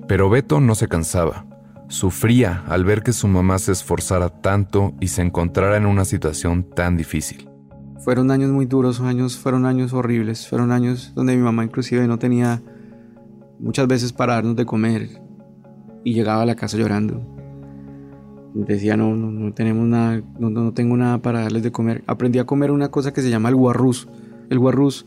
Pero 0.09 0.27
Beto 0.27 0.59
no 0.59 0.73
se 0.73 0.87
cansaba. 0.87 1.45
Sufría 1.87 2.63
al 2.67 2.83
ver 2.83 3.03
que 3.03 3.13
su 3.13 3.27
mamá 3.27 3.59
se 3.59 3.71
esforzara 3.71 4.29
tanto 4.29 4.95
y 4.99 5.09
se 5.09 5.21
encontrara 5.21 5.77
en 5.77 5.85
una 5.85 6.03
situación 6.03 6.63
tan 6.63 6.97
difícil. 6.97 7.47
Fueron 7.99 8.31
años 8.31 8.49
muy 8.49 8.65
duros, 8.65 9.01
años, 9.01 9.37
fueron 9.37 9.67
años 9.67 9.93
horribles, 9.93 10.47
fueron 10.49 10.71
años 10.71 11.13
donde 11.13 11.37
mi 11.37 11.43
mamá 11.43 11.63
inclusive 11.63 12.07
no 12.07 12.17
tenía 12.17 12.63
muchas 13.59 13.85
veces 13.87 14.11
para 14.11 14.33
darnos 14.33 14.55
de 14.55 14.65
comer. 14.65 15.21
y 16.03 16.13
llegaba 16.13 16.41
a 16.41 16.45
la 16.47 16.55
casa 16.55 16.75
llorando. 16.75 17.21
Decía, 18.55 18.97
no, 18.97 19.15
no, 19.15 19.29
no 19.29 19.53
tenemos 19.53 19.85
nada, 19.85 20.23
no, 20.39 20.49
no 20.49 20.73
tengo 20.73 20.97
nada 20.97 21.19
para 21.19 21.41
darles 21.41 21.61
de 21.61 21.71
comer. 21.71 22.03
Aprendí 22.07 22.39
a 22.39 22.45
comer 22.45 22.71
una 22.71 22.89
cosa 22.89 23.13
que 23.13 23.21
se 23.21 23.29
llama 23.29 23.49
el 23.49 23.55
guarrús. 23.55 24.07
El 24.49 24.57
guarrús 24.57 25.05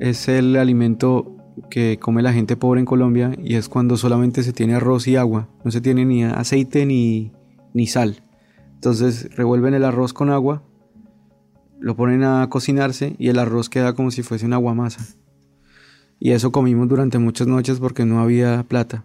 es 0.00 0.26
el 0.28 0.56
alimento 0.56 1.37
que 1.70 1.98
come 1.98 2.22
la 2.22 2.32
gente 2.32 2.56
pobre 2.56 2.80
en 2.80 2.86
Colombia 2.86 3.32
y 3.42 3.56
es 3.56 3.68
cuando 3.68 3.96
solamente 3.96 4.42
se 4.42 4.52
tiene 4.52 4.74
arroz 4.74 5.06
y 5.08 5.16
agua. 5.16 5.48
No 5.64 5.70
se 5.70 5.80
tiene 5.80 6.04
ni 6.04 6.24
aceite 6.24 6.86
ni, 6.86 7.32
ni 7.74 7.86
sal. 7.86 8.22
Entonces 8.74 9.34
revuelven 9.36 9.74
el 9.74 9.84
arroz 9.84 10.12
con 10.12 10.30
agua, 10.30 10.62
lo 11.80 11.96
ponen 11.96 12.24
a 12.24 12.48
cocinarse 12.48 13.16
y 13.18 13.28
el 13.28 13.38
arroz 13.38 13.68
queda 13.68 13.94
como 13.94 14.10
si 14.10 14.22
fuese 14.22 14.46
una 14.46 14.56
aguamasa. 14.56 15.04
Y 16.20 16.32
eso 16.32 16.52
comimos 16.52 16.88
durante 16.88 17.18
muchas 17.18 17.46
noches 17.46 17.78
porque 17.78 18.04
no 18.04 18.20
había 18.20 18.64
plata. 18.64 19.04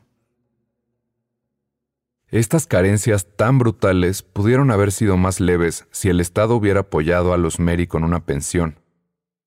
Estas 2.30 2.66
carencias 2.66 3.28
tan 3.36 3.60
brutales 3.60 4.24
pudieron 4.24 4.72
haber 4.72 4.92
sido 4.92 5.18
más 5.18 5.40
leves 5.40 5.86
si 5.92 6.10
el 6.10 6.20
Estado 6.20 6.56
hubiera 6.56 6.80
apoyado 6.80 7.32
a 7.34 7.38
los 7.38 7.60
Meri 7.60 7.86
con 7.86 8.04
una 8.04 8.26
pensión. 8.26 8.80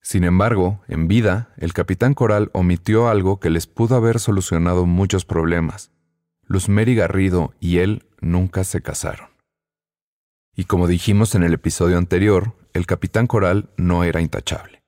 Sin 0.06 0.22
embargo, 0.22 0.82
en 0.86 1.08
vida, 1.08 1.48
el 1.56 1.72
capitán 1.72 2.14
Coral 2.14 2.48
omitió 2.52 3.08
algo 3.08 3.40
que 3.40 3.50
les 3.50 3.66
pudo 3.66 3.96
haber 3.96 4.20
solucionado 4.20 4.86
muchos 4.86 5.24
problemas. 5.24 5.90
Luz 6.44 6.68
Mary 6.68 6.94
Garrido 6.94 7.54
y 7.58 7.78
él 7.78 8.06
nunca 8.20 8.62
se 8.62 8.82
casaron. 8.82 9.30
Y 10.54 10.66
como 10.66 10.86
dijimos 10.86 11.34
en 11.34 11.42
el 11.42 11.54
episodio 11.54 11.98
anterior, 11.98 12.52
el 12.72 12.86
capitán 12.86 13.26
Coral 13.26 13.70
no 13.76 14.04
era 14.04 14.20
intachable. 14.20 14.84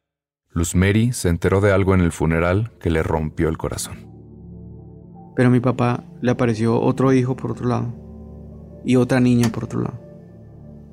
Luz 0.50 0.76
Mary 0.76 1.12
se 1.12 1.30
enteró 1.30 1.60
de 1.60 1.72
algo 1.72 1.96
en 1.96 2.00
el 2.02 2.12
funeral 2.12 2.70
que 2.78 2.90
le 2.90 3.02
rompió 3.02 3.48
el 3.48 3.58
corazón. 3.58 4.06
Pero 5.34 5.48
a 5.48 5.50
mi 5.50 5.58
papá 5.58 6.04
le 6.20 6.30
apareció 6.30 6.80
otro 6.80 7.12
hijo 7.12 7.34
por 7.34 7.50
otro 7.50 7.66
lado 7.66 7.92
y 8.84 8.94
otra 8.94 9.18
niña 9.18 9.48
por 9.48 9.64
otro 9.64 9.80
lado. 9.80 10.00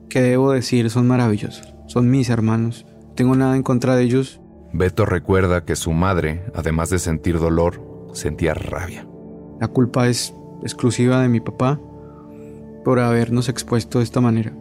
Que 0.09 0.23
debo 0.23 0.51
decir, 0.51 0.89
son 0.89 1.07
maravillosos. 1.07 1.75
Son 1.85 2.09
mis 2.09 2.31
hermanos. 2.31 2.87
Tengo 3.15 3.35
nada 3.35 3.55
en 3.55 3.63
contra 3.63 3.95
de 3.95 4.03
ellos. 4.03 4.41
Beto 4.73 5.05
recuerda 5.05 5.63
que 5.63 5.77
su 5.77 5.93
madre, 5.93 6.43
además 6.53 6.89
de 6.89 6.99
sentir 6.99 7.39
dolor, 7.39 7.81
sentía 8.11 8.53
rabia. 8.53 9.07
La 9.61 9.69
culpa 9.69 10.09
es 10.09 10.33
exclusiva 10.63 11.21
de 11.21 11.29
mi 11.29 11.39
papá 11.39 11.79
por 12.83 12.99
habernos 12.99 13.47
expuesto 13.47 13.99
de 13.99 14.03
esta 14.03 14.19
manera. 14.19 14.51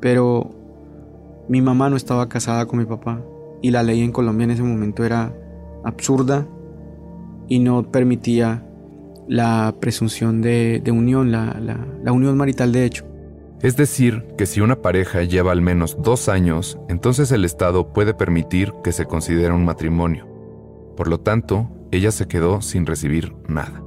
Pero 0.00 0.50
mi 1.48 1.62
mamá 1.62 1.88
no 1.88 1.96
estaba 1.96 2.28
casada 2.28 2.66
con 2.66 2.78
mi 2.78 2.84
papá 2.84 3.22
y 3.62 3.70
la 3.70 3.82
ley 3.82 4.02
en 4.02 4.12
Colombia 4.12 4.44
en 4.44 4.50
ese 4.50 4.62
momento 4.62 5.04
era 5.04 5.34
absurda 5.82 6.46
y 7.48 7.60
no 7.60 7.90
permitía 7.90 8.62
la 9.26 9.74
presunción 9.80 10.42
de, 10.42 10.82
unión, 10.92 11.32
la, 11.32 11.58
la 11.58 12.12
unión 12.12 12.36
marital 12.36 12.72
de 12.72 12.84
hecho. 12.84 13.09
Es 13.62 13.76
decir, 13.76 14.24
que 14.38 14.46
si 14.46 14.60
una 14.60 14.80
pareja 14.80 15.22
lleva 15.22 15.52
al 15.52 15.60
menos 15.60 15.98
dos 16.00 16.28
años, 16.28 16.78
entonces 16.88 17.30
el 17.30 17.44
Estado 17.44 17.92
puede 17.92 18.14
permitir 18.14 18.72
que 18.82 18.92
se 18.92 19.04
considere 19.04 19.52
un 19.52 19.64
matrimonio. 19.64 20.26
Por 20.96 21.08
lo 21.08 21.20
tanto, 21.20 21.68
ella 21.90 22.10
se 22.10 22.26
quedó 22.26 22.62
sin 22.62 22.86
recibir 22.86 23.34
nada. 23.48 23.82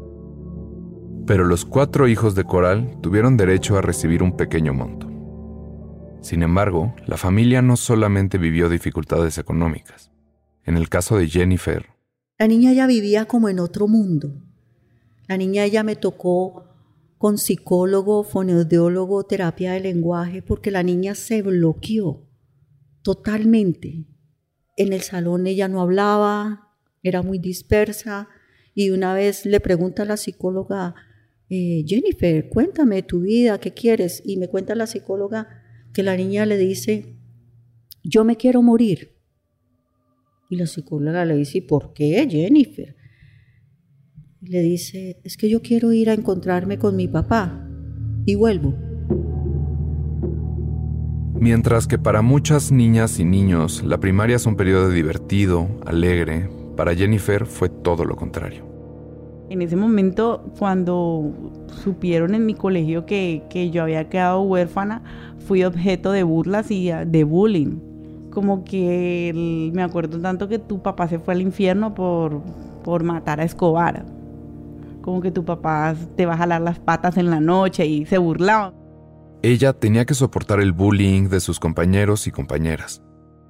Pero 1.25 1.45
los 1.45 1.65
cuatro 1.65 2.07
hijos 2.07 2.35
de 2.35 2.43
Coral 2.43 2.97
tuvieron 3.01 3.35
derecho 3.35 3.77
a 3.77 3.81
recibir 3.81 4.21
un 4.21 4.37
pequeño 4.37 4.73
monto. 4.73 5.09
Sin 6.21 6.43
embargo, 6.43 6.93
la 7.07 7.17
familia 7.17 7.61
no 7.61 7.75
solamente 7.75 8.37
vivió 8.37 8.69
dificultades 8.69 9.37
económicas. 9.37 10.11
En 10.65 10.77
el 10.77 10.87
caso 10.87 11.17
de 11.17 11.27
Jennifer, 11.27 11.93
la 12.39 12.47
niña 12.47 12.73
ya 12.73 12.87
vivía 12.87 13.25
como 13.25 13.47
en 13.47 13.59
otro 13.59 13.87
mundo. 13.87 14.33
La 15.27 15.37
niña 15.37 15.65
ya 15.67 15.83
me 15.83 15.95
tocó 15.95 16.65
con 17.23 17.37
psicólogo, 17.37 18.25
fonoaudiólogo, 18.25 19.23
terapia 19.23 19.71
de 19.71 19.79
lenguaje, 19.79 20.41
porque 20.41 20.71
la 20.71 20.83
niña 20.83 21.15
se 21.15 21.41
bloqueó 21.41 22.27
totalmente. 23.01 24.03
En 24.75 24.91
el 24.91 25.03
salón 25.03 25.47
ella 25.47 25.69
no 25.69 25.79
hablaba, 25.79 26.75
era 27.01 27.21
muy 27.21 27.39
dispersa, 27.39 28.27
y 28.75 28.89
una 28.89 29.13
vez 29.13 29.45
le 29.45 29.61
pregunta 29.61 30.03
a 30.03 30.05
la 30.05 30.17
psicóloga, 30.17 30.95
eh, 31.49 31.85
Jennifer, 31.87 32.49
cuéntame 32.49 33.03
tu 33.03 33.21
vida, 33.21 33.57
¿qué 33.57 33.73
quieres? 33.73 34.21
Y 34.25 34.35
me 34.35 34.49
cuenta 34.49 34.75
la 34.75 34.85
psicóloga 34.85 35.47
que 35.93 36.03
la 36.03 36.17
niña 36.17 36.45
le 36.45 36.57
dice, 36.57 37.15
yo 38.03 38.25
me 38.25 38.35
quiero 38.35 38.61
morir. 38.61 39.15
Y 40.49 40.57
la 40.57 40.67
psicóloga 40.67 41.23
le 41.23 41.37
dice, 41.37 41.61
¿por 41.61 41.93
qué, 41.93 42.27
Jennifer? 42.29 42.97
Y 44.45 44.47
le 44.47 44.61
dice, 44.61 45.21
es 45.23 45.37
que 45.37 45.49
yo 45.49 45.61
quiero 45.61 45.93
ir 45.93 46.09
a 46.09 46.13
encontrarme 46.13 46.77
con 46.77 46.97
mi 46.97 47.07
papá 47.07 47.65
y 48.25 48.35
vuelvo. 48.35 48.73
Mientras 51.39 51.87
que 51.87 51.97
para 51.97 52.21
muchas 52.21 52.69
niñas 52.69 53.19
y 53.19 53.23
niños 53.23 53.83
la 53.85 54.01
primaria 54.01 54.35
es 54.35 54.45
un 54.45 54.57
periodo 54.57 54.89
divertido, 54.89 55.69
alegre, 55.85 56.49
para 56.75 56.93
Jennifer 56.93 57.45
fue 57.45 57.69
todo 57.69 58.03
lo 58.03 58.17
contrario. 58.17 58.65
En 59.49 59.61
ese 59.61 59.77
momento, 59.77 60.51
cuando 60.59 61.31
supieron 61.81 62.35
en 62.35 62.45
mi 62.45 62.53
colegio 62.53 63.05
que, 63.05 63.43
que 63.49 63.69
yo 63.69 63.83
había 63.83 64.09
quedado 64.09 64.41
huérfana, 64.41 65.03
fui 65.47 65.63
objeto 65.63 66.11
de 66.11 66.23
burlas 66.23 66.69
y 66.69 66.91
ah, 66.91 67.05
de 67.05 67.23
bullying. 67.23 67.79
Como 68.29 68.65
que 68.65 69.71
me 69.73 69.83
acuerdo 69.83 70.19
tanto 70.19 70.49
que 70.49 70.59
tu 70.59 70.81
papá 70.81 71.07
se 71.07 71.17
fue 71.17 71.33
al 71.33 71.41
infierno 71.41 71.95
por, 71.95 72.41
por 72.83 73.05
matar 73.05 73.39
a 73.39 73.45
Escobar. 73.45 74.03
Como 75.03 75.21
que 75.21 75.31
tu 75.31 75.43
papá 75.43 75.93
te 76.15 76.25
va 76.25 76.35
a 76.35 76.37
jalar 76.37 76.61
las 76.61 76.79
patas 76.79 77.17
en 77.17 77.29
la 77.29 77.41
noche 77.41 77.85
y 77.85 78.05
se 78.05 78.17
burlaba. 78.17 78.73
Ella 79.41 79.73
tenía 79.73 80.05
que 80.05 80.13
soportar 80.13 80.61
el 80.61 80.71
bullying 80.71 81.27
de 81.27 81.41
sus 81.41 81.59
compañeros 81.59 82.25
y 82.25 82.31
compañeras. 82.31 83.03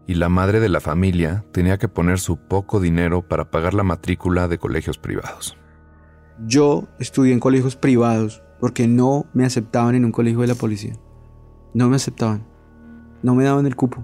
Y 0.08 0.16
la 0.16 0.30
madre 0.30 0.60
de 0.60 0.68
la 0.68 0.80
familia 0.80 1.46
tenía 1.52 1.78
que 1.78 1.88
poner 1.88 2.20
su 2.20 2.38
poco 2.38 2.80
dinero 2.80 3.28
para 3.28 3.52
pagar 3.52 3.76
la 3.76 3.84
matrícula 3.84 4.48
de 4.48 4.58
colegios 4.58 4.98
privados. 4.98 5.56
Yo 6.48 6.88
estudié 7.00 7.34
en 7.34 7.40
colegios 7.40 7.76
privados 7.76 8.42
porque 8.60 8.88
no 8.88 9.28
me 9.34 9.46
aceptaban 9.46 9.94
en 9.94 10.06
un 10.06 10.12
colegio 10.12 10.42
de 10.42 10.48
la 10.48 10.56
policía. 10.56 10.96
No 11.76 11.88
me 11.88 11.98
aceptaban. 11.98 12.48
No 13.22 13.36
me 13.36 13.44
daban 13.44 13.68
el 13.68 13.76
cupo. 13.76 14.04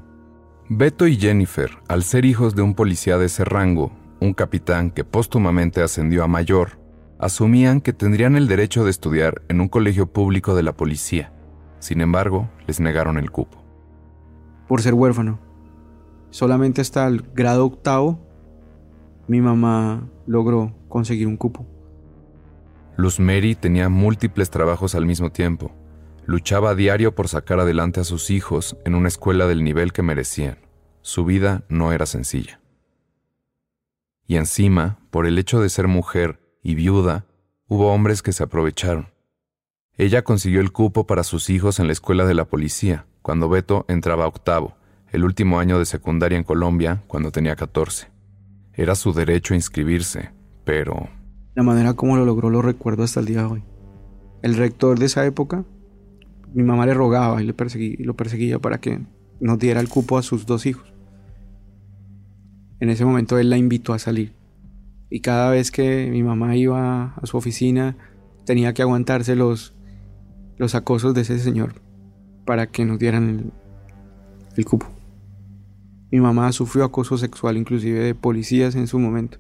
Beto 0.70 1.08
y 1.08 1.18
Jennifer, 1.18 1.72
al 1.88 2.04
ser 2.04 2.26
hijos 2.26 2.54
de 2.54 2.62
un 2.62 2.76
policía 2.76 3.18
de 3.18 3.26
ese 3.26 3.44
rango, 3.44 3.92
un 4.22 4.36
capitán 4.36 4.92
que 4.92 5.04
póstumamente 5.04 5.82
ascendió 5.82 6.24
a 6.24 6.28
mayor, 6.28 6.80
asumían 7.20 7.82
que 7.82 7.94
tendrían 7.94 8.36
el 8.36 8.48
derecho 8.48 8.84
de 8.84 8.90
estudiar 8.90 9.44
en 9.50 9.62
un 9.62 9.68
colegio 9.68 10.08
público 10.08 10.56
de 10.56 10.64
la 10.64 10.74
policía. 10.74 11.32
Sin 11.78 12.02
embargo, 12.02 12.50
les 12.66 12.80
negaron 12.80 13.18
el 13.18 13.30
cupo. 13.30 13.64
Por 14.68 14.82
ser 14.82 14.96
huérfano. 14.96 15.40
Solamente 16.32 16.82
hasta 16.82 17.06
el 17.08 17.22
grado 17.36 17.66
octavo, 17.66 18.20
mi 19.28 19.42
mamá 19.42 20.08
logró 20.26 20.74
conseguir 20.88 21.28
un 21.28 21.38
cupo. 21.38 21.68
Luz 22.98 23.20
Mary 23.20 23.54
tenía 23.56 23.90
múltiples 23.90 24.50
trabajos 24.50 24.96
al 24.96 25.06
mismo 25.06 25.32
tiempo 25.32 25.72
Luchaba 26.30 26.70
a 26.70 26.76
diario 26.76 27.16
por 27.16 27.28
sacar 27.28 27.60
adelante 27.60 28.00
a 28.02 28.04
sus 28.04 28.30
hijos 28.30 28.78
en 28.86 28.94
una 28.94 29.08
escuela 29.08 29.48
del 29.48 29.64
nivel 29.64 29.92
que 29.94 30.04
merecían. 30.04 30.60
Su 31.02 31.26
vida 31.26 31.64
no 31.70 31.92
era 31.92 32.06
sencilla. 32.06 32.62
Y 34.28 34.36
encima, 34.36 35.00
por 35.10 35.26
el 35.26 35.40
hecho 35.40 35.60
de 35.60 35.70
ser 35.70 35.88
mujer 35.88 36.40
y 36.62 36.76
viuda, 36.76 37.26
hubo 37.68 37.92
hombres 37.92 38.22
que 38.22 38.34
se 38.34 38.44
aprovecharon. 38.44 39.08
Ella 39.98 40.24
consiguió 40.24 40.62
el 40.62 40.72
cupo 40.72 41.06
para 41.06 41.24
sus 41.24 41.50
hijos 41.50 41.80
en 41.80 41.88
la 41.88 41.94
escuela 41.94 42.26
de 42.26 42.34
la 42.34 42.46
policía, 42.46 43.06
cuando 43.22 43.50
Beto 43.50 43.86
entraba 43.88 44.26
a 44.26 44.28
octavo, 44.28 44.76
el 45.12 45.24
último 45.24 45.60
año 45.60 45.80
de 45.80 45.86
secundaria 45.86 46.38
en 46.38 46.44
Colombia, 46.44 47.04
cuando 47.08 47.32
tenía 47.32 47.56
14. 47.56 48.08
Era 48.74 48.96
su 48.96 49.14
derecho 49.14 49.54
a 49.54 49.58
inscribirse, 49.58 50.32
pero... 50.64 51.10
La 51.56 51.64
manera 51.64 51.94
como 51.94 52.16
lo 52.16 52.26
logró 52.26 52.50
lo 52.50 52.62
recuerdo 52.62 53.04
hasta 53.04 53.20
el 53.20 53.26
día 53.26 53.40
de 53.40 53.46
hoy. 53.46 53.64
El 54.42 54.56
rector 54.56 54.98
de 54.98 55.08
esa 55.08 55.26
época 55.26 55.66
mi 56.54 56.64
mamá 56.64 56.86
le 56.86 56.94
rogaba 56.94 57.42
y, 57.42 57.46
le 57.46 57.54
lo 58.00 58.16
perseguía 58.16 58.60
para 58.60 58.80
que 58.80 59.02
nos 59.40 59.60
diera 59.60 59.80
el 59.80 59.90
cupo 59.90 60.18
a 60.18 60.24
sus 60.24 60.46
dos 60.46 60.66
hijos. 60.66 60.92
En 62.80 62.90
ese 62.90 63.06
momento 63.06 63.38
él 63.38 63.50
la 63.50 63.58
invitó 63.58 63.94
a 63.94 64.00
salir. 64.00 64.34
Y 65.10 65.22
cada 65.22 65.50
vez 65.50 65.72
que 65.72 66.10
mi 66.12 66.24
mamá 66.24 66.56
iba 66.56 67.16
a 67.16 67.26
su 67.26 67.38
oficina, 67.38 67.98
tenía 68.46 68.74
que 68.74 68.82
aguantarse 68.82 69.36
los, 69.36 69.76
los 70.58 70.76
acosos 70.76 71.14
de 71.14 71.22
ese 71.22 71.40
señor 71.40 71.82
para 72.46 72.68
que 72.68 72.86
nos 72.86 73.00
dieran 73.00 73.30
el, 73.30 73.54
el 74.56 74.66
cupo. 74.66 74.88
Mi 76.12 76.20
mamá 76.20 76.52
sufrió 76.52 76.86
acoso 76.86 77.18
sexual 77.18 77.58
inclusive 77.58 78.00
de 78.00 78.16
policías 78.16 78.76
en 78.76 78.88
su 78.88 79.00
momento. 79.00 79.40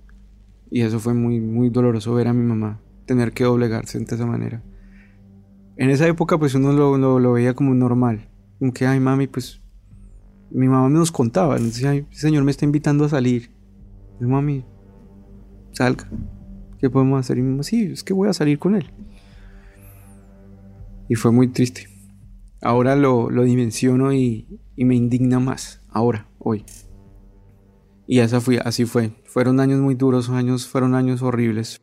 Y 0.71 0.81
eso 0.81 0.99
fue 0.99 1.13
muy, 1.13 1.39
muy 1.39 1.69
doloroso 1.69 2.13
ver 2.13 2.27
a 2.27 2.33
mi 2.33 2.43
mamá 2.43 2.79
tener 3.05 3.31
que 3.31 3.43
doblegarse 3.43 3.97
de 3.99 4.05
esa 4.15 4.25
manera 4.25 4.63
en 5.79 5.89
esa 5.89 6.05
época 6.07 6.37
pues 6.37 6.53
uno 6.55 6.73
lo, 6.73 7.31
veía 7.31 7.53
como 7.53 7.73
normal. 7.73 8.29
Como 8.59 8.73
que, 8.73 8.85
ay 8.85 8.99
mami, 8.99 9.27
pues 9.27 9.61
mi 10.51 10.67
mamá 10.67 10.89
me 10.89 10.99
nos 10.99 11.09
contaba, 11.09 11.57
decía, 11.57 11.91
ay, 11.91 12.05
señor 12.11 12.43
me 12.43 12.51
está 12.51 12.65
invitando 12.65 13.05
a 13.05 13.09
salir. 13.09 13.49
Mami, 14.19 14.65
salga. 15.71 16.07
¿Qué 16.79 16.89
podemos 16.89 17.19
hacer? 17.19 17.37
Y 17.37 17.63
sí, 17.63 17.89
es 17.91 18.03
que 18.03 18.13
voy 18.13 18.29
a 18.29 18.33
salir 18.33 18.59
con 18.59 18.75
él. 18.75 18.89
y 21.07 21.15
fue 21.15 21.31
muy 21.31 21.47
triste. 21.47 21.89
Ahora 22.61 22.95
lo, 22.95 23.29
lo 23.29 23.43
dimensiono 23.43 24.13
y, 24.13 24.59
y, 24.75 24.85
me 24.85 24.95
indigna 24.95 25.39
más, 25.39 25.81
ahora, 25.89 26.27
hoy. 26.37 26.65
Y 28.05 28.19
esa 28.19 28.41
fui, 28.41 28.57
así 28.63 28.85
fue. 28.85 29.11
Fueron 29.25 29.59
años 29.59 29.79
muy 29.79 29.95
duros, 29.95 30.29
años, 30.29 30.67
fueron 30.67 30.93
años 30.93 31.21
horribles. 31.21 31.81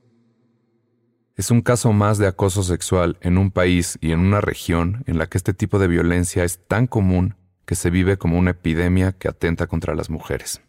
Es 1.37 1.51
un 1.51 1.61
caso 1.61 1.92
más 1.92 2.18
de 2.18 2.27
acoso 2.27 2.62
sexual 2.62 3.18
en 3.20 3.37
un 3.37 3.51
país 3.51 3.99
y 4.01 4.12
en 4.12 4.20
una 4.20 4.40
región 4.40 5.03
en 5.07 5.18
la 5.18 5.27
que 5.27 5.37
este 5.37 5.55
tipo 5.55 5.79
de 5.79 5.87
violencia 5.87 6.44
es 6.44 6.66
tan 6.66 6.87
común 6.87 7.37
que 7.66 7.75
se 7.75 7.90
vive 7.90 8.16
como 8.16 8.38
una 8.38 8.53
epidemia 8.53 9.12
que 9.12 9.29
atenta 9.29 9.66
contra 9.66 9.94
las 9.94 10.09
mujeres. 10.09 10.62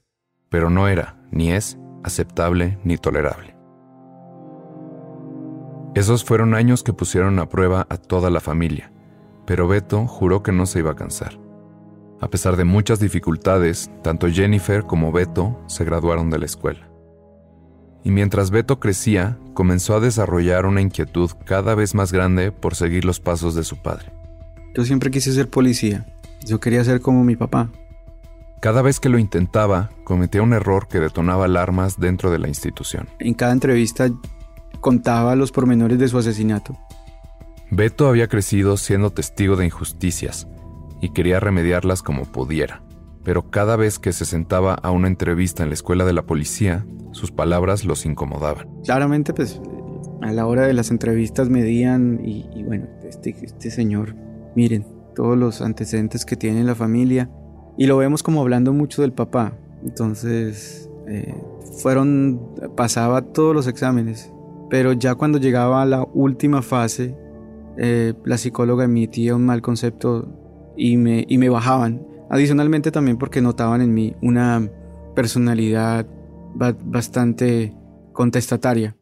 Pero 0.50 0.70
no 0.70 0.88
era, 0.88 1.22
ni 1.32 1.52
es, 1.52 1.78
aceptable 2.04 2.78
ni 2.84 2.98
tolerable. 2.98 3.56
Esos 5.96 6.24
fueron 6.24 6.54
años 6.54 6.84
que 6.84 6.94
pusieron 6.94 7.40
a 7.40 7.50
prueba 7.50 7.88
a 7.90 7.98
toda 7.98 8.30
la 8.30 8.40
familia, 8.40 8.92
pero 9.46 9.68
Beto 9.68 10.06
juró 10.06 10.44
que 10.44 10.52
no 10.52 10.66
se 10.66 10.80
iba 10.80 10.92
a 10.92 10.96
cansar. 10.96 11.40
A 12.20 12.30
pesar 12.30 12.58
de 12.58 12.66
muchas 12.66 13.00
dificultades, 13.00 13.90
tanto 14.04 14.28
Jennifer 14.28 14.84
como 14.84 15.12
Beto 15.12 15.60
se 15.68 15.86
graduaron 15.86 16.30
de 16.30 16.40
la 16.40 16.46
escuela. 16.46 16.90
Y 18.04 18.12
mientras 18.12 18.52
Beto 18.52 18.80
crecía, 18.80 19.38
comenzó 19.54 19.96
a 19.96 20.00
desarrollar 20.00 20.66
una 20.66 20.82
inquietud 20.82 21.32
cada 21.46 21.76
vez 21.76 21.96
más 21.96 22.12
grande 22.12 22.52
por 22.52 22.76
seguir 22.76 23.06
los 23.06 23.20
pasos 23.20 23.56
de 23.56 23.64
su 23.64 23.82
padre. 23.82 24.12
Yo 24.76 24.86
siempre 24.86 25.12
quise 25.12 25.32
ser 25.32 25.50
policía. 25.50 26.06
Yo 26.46 26.60
quería 26.60 26.84
ser 26.84 27.02
como 27.02 27.24
mi 27.24 27.36
papá. 27.36 27.70
Cada 28.60 28.82
vez 28.82 29.00
que 29.00 29.10
lo 29.10 29.20
intentaba, 29.20 29.91
cometía 30.04 30.41
un 30.41 30.54
error 30.54 30.88
que 30.88 31.00
detonaba 31.00 31.46
alarmas 31.46 32.00
dentro 32.00 32.32
de 32.32 32.39
la 32.39 32.48
institución. 32.48 33.08
En 33.20 33.36
cada 33.36 33.54
entrevista 33.54 34.10
contaba 34.80 35.36
los 35.36 35.52
pormenores 35.52 36.00
de 36.00 36.08
su 36.08 36.17
asesinato. 36.17 36.76
Beto 37.70 38.08
había 38.08 38.28
crecido 38.28 38.78
siendo 38.78 39.12
testigo 39.12 39.58
de 39.58 39.65
injusticias 39.65 40.48
y 41.02 41.10
quería 41.10 41.39
remediarlas 41.39 42.02
como 42.02 42.26
pudiera, 42.26 42.82
pero 43.24 43.52
cada 43.52 43.76
vez 43.76 44.00
que 44.00 44.12
se 44.12 44.26
sentaba 44.26 44.74
a 44.74 44.89
una 44.89 45.08
entrevista 45.08 45.62
en 45.62 45.70
la 45.70 45.76
escuela 45.76 46.04
de 46.06 46.13
la 46.13 46.26
policía, 46.26 46.84
sus 47.12 47.32
palabras 47.32 47.86
los 47.86 48.08
incomodaban. 48.08 48.67
Claramente, 48.84 49.36
pues 49.36 49.62
a 50.24 50.32
la 50.32 50.48
hora 50.48 50.65
de 50.65 50.74
las 50.74 50.89
entrevistas 50.89 51.50
medían 51.50 52.22
y, 52.26 52.50
y 52.56 52.63
bueno, 52.63 52.88
este, 53.08 53.36
este 53.39 53.70
señor, 53.70 54.15
miren, 54.56 54.88
todos 55.15 55.38
los 55.38 55.62
antecedentes 55.62 56.26
que 56.26 56.36
tiene 56.36 56.63
la 56.63 56.74
familia 56.74 57.30
y 57.78 57.86
lo 57.86 57.98
vemos 57.98 58.24
como 58.24 58.42
hablando 58.42 58.74
mucho 58.74 59.02
del 59.02 59.13
papá. 59.13 59.54
Entonces, 59.84 60.90
eh, 61.08 61.36
fueron, 61.82 62.42
pasaba 62.76 63.22
todos 63.22 63.56
los 63.56 63.68
exámenes, 63.68 64.34
pero 64.70 64.94
ya 64.94 65.16
cuando 65.16 65.38
llegaba 65.38 65.82
a 65.82 65.86
la 65.86 66.04
última 66.13 66.62
fase, 66.62 67.16
eh, 67.78 68.13
la 68.26 68.38
psicóloga 68.38 68.86
emitía 68.86 69.36
un 69.36 69.46
mal 69.46 69.62
concepto 69.62 70.74
y 70.76 70.98
me, 70.98 71.26
y 71.28 71.38
me 71.38 71.50
bajaban. 71.50 72.06
Adicionalmente 72.30 72.92
también 72.92 73.18
porque 73.18 73.42
notaban 73.42 73.82
en 73.82 73.94
mí 73.94 74.16
una 74.22 74.70
personalidad 75.16 76.06
bastante 76.56 77.74
contestataria. 78.13 78.98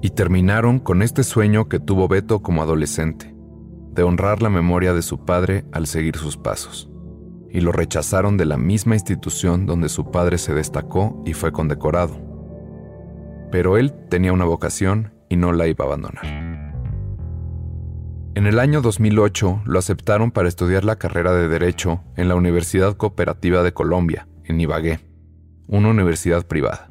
Y 0.00 0.10
terminaron 0.10 0.78
con 0.78 1.02
este 1.02 1.24
sueño 1.24 1.68
que 1.68 1.80
tuvo 1.80 2.06
Beto 2.06 2.40
como 2.40 2.62
adolescente, 2.62 3.34
de 3.98 4.04
honrar 4.04 4.42
la 4.42 4.48
memoria 4.48 4.94
de 4.94 5.02
su 5.02 5.24
padre 5.24 5.64
al 5.72 5.88
seguir 5.88 6.16
sus 6.16 6.36
pasos. 6.36 6.88
Y 7.50 7.60
lo 7.62 7.72
rechazaron 7.72 8.36
de 8.36 8.44
la 8.44 8.56
misma 8.56 8.94
institución 8.94 9.66
donde 9.66 9.88
su 9.88 10.12
padre 10.12 10.38
se 10.38 10.54
destacó 10.54 11.20
y 11.26 11.32
fue 11.32 11.50
condecorado. 11.50 12.16
Pero 13.50 13.76
él 13.76 13.92
tenía 14.08 14.32
una 14.32 14.44
vocación 14.44 15.12
y 15.28 15.34
no 15.34 15.50
la 15.50 15.66
iba 15.66 15.84
a 15.84 15.88
abandonar. 15.88 16.24
En 18.36 18.46
el 18.46 18.60
año 18.60 18.82
2008 18.82 19.62
lo 19.64 19.78
aceptaron 19.80 20.30
para 20.30 20.46
estudiar 20.46 20.84
la 20.84 20.94
carrera 20.94 21.32
de 21.32 21.48
Derecho 21.48 22.04
en 22.14 22.28
la 22.28 22.36
Universidad 22.36 22.96
Cooperativa 22.96 23.64
de 23.64 23.72
Colombia, 23.72 24.28
en 24.44 24.60
Ibagué, 24.60 25.00
una 25.66 25.88
universidad 25.88 26.46
privada. 26.46 26.88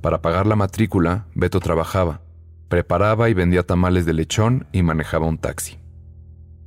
Para 0.00 0.22
pagar 0.22 0.46
la 0.46 0.56
matrícula, 0.56 1.26
Beto 1.34 1.60
trabajaba, 1.60 2.22
preparaba 2.70 3.28
y 3.28 3.34
vendía 3.34 3.62
tamales 3.62 4.06
de 4.06 4.14
lechón 4.14 4.66
y 4.72 4.82
manejaba 4.82 5.26
un 5.26 5.36
taxi. 5.36 5.77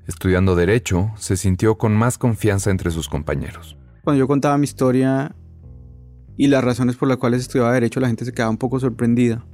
Estudiando 0.08 0.56
Derecho, 0.56 1.12
se 1.16 1.38
sintió 1.38 1.78
con 1.78 1.96
más 1.96 2.18
confianza 2.18 2.72
entre 2.72 2.92
sus 2.92 3.08
compañeros. 3.08 3.78
Cuando 4.04 4.20
yo 4.20 4.28
contaba 4.28 4.58
mi 4.58 4.66
historia 4.66 5.36
y 6.38 6.48
las 6.48 6.64
razones 6.64 6.96
por 6.96 7.08
las 7.08 7.18
cuales 7.18 7.42
estudiaba 7.42 7.74
Derecho, 7.74 8.00
la 8.00 8.08
gente 8.08 8.26
se 8.26 8.34
quedaba 8.34 8.52
un 8.52 8.58
poco 8.58 8.80
sorprendida 8.80 9.46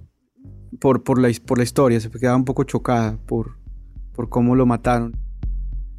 por, 0.79 1.03
por, 1.03 1.19
la, 1.19 1.29
por 1.45 1.57
la 1.57 1.63
historia, 1.63 1.99
se 1.99 2.09
quedaba 2.09 2.35
un 2.35 2.45
poco 2.45 2.63
chocada 2.63 3.17
por, 3.25 3.57
por 4.13 4.29
cómo 4.29 4.55
lo 4.55 4.65
mataron. 4.65 5.17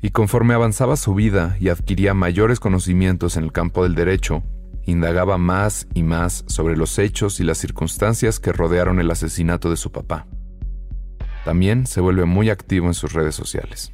Y 0.00 0.10
conforme 0.10 0.54
avanzaba 0.54 0.96
su 0.96 1.14
vida 1.14 1.56
y 1.60 1.68
adquiría 1.68 2.14
mayores 2.14 2.60
conocimientos 2.60 3.36
en 3.36 3.44
el 3.44 3.52
campo 3.52 3.82
del 3.82 3.94
derecho, 3.94 4.44
indagaba 4.86 5.38
más 5.38 5.88
y 5.92 6.02
más 6.02 6.44
sobre 6.46 6.76
los 6.76 6.98
hechos 6.98 7.40
y 7.40 7.44
las 7.44 7.58
circunstancias 7.58 8.38
que 8.38 8.52
rodearon 8.52 9.00
el 9.00 9.10
asesinato 9.10 9.70
de 9.70 9.76
su 9.76 9.90
papá. 9.90 10.26
También 11.44 11.86
se 11.86 12.00
vuelve 12.00 12.24
muy 12.26 12.50
activo 12.50 12.86
en 12.86 12.94
sus 12.94 13.12
redes 13.12 13.34
sociales. 13.34 13.92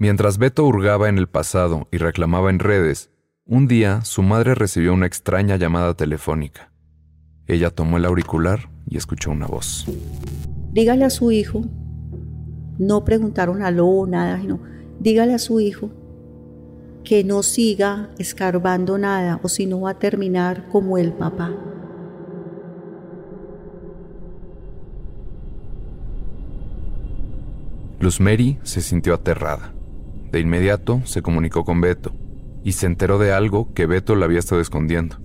Mientras 0.00 0.38
Beto 0.38 0.64
hurgaba 0.64 1.08
en 1.08 1.18
el 1.18 1.28
pasado 1.28 1.86
y 1.92 1.98
reclamaba 1.98 2.50
en 2.50 2.58
redes, 2.58 3.10
un 3.46 3.68
día 3.68 4.04
su 4.04 4.22
madre 4.22 4.56
recibió 4.56 4.92
una 4.92 5.06
extraña 5.06 5.54
llamada 5.54 5.94
telefónica. 5.94 6.72
Ella 7.46 7.70
tomó 7.70 7.98
el 7.98 8.04
auricular 8.04 8.68
y 8.88 8.96
escuchó 8.96 9.30
una 9.30 9.46
voz 9.46 9.86
dígale 10.72 11.04
a 11.04 11.10
su 11.10 11.32
hijo, 11.32 11.64
no 12.78 13.04
preguntaron 13.04 13.62
a 13.62 13.70
lo 13.70 14.06
nada, 14.06 14.40
sino 14.40 14.60
dígale 15.00 15.34
a 15.34 15.38
su 15.38 15.60
hijo 15.60 15.90
que 17.04 17.24
no 17.24 17.42
siga 17.42 18.10
escarbando 18.18 18.98
nada 18.98 19.40
o 19.42 19.48
si 19.48 19.66
no 19.66 19.82
va 19.82 19.90
a 19.90 19.98
terminar 19.98 20.68
como 20.68 20.98
el 20.98 21.12
papá. 21.12 21.52
Luz 27.98 28.20
Mary 28.20 28.58
se 28.62 28.80
sintió 28.80 29.14
aterrada. 29.14 29.74
De 30.30 30.40
inmediato 30.40 31.02
se 31.04 31.22
comunicó 31.22 31.64
con 31.64 31.80
Beto 31.80 32.14
y 32.62 32.72
se 32.72 32.86
enteró 32.86 33.18
de 33.18 33.32
algo 33.32 33.72
que 33.74 33.86
Beto 33.86 34.14
le 34.16 34.24
había 34.24 34.38
estado 34.38 34.60
escondiendo. 34.60 35.18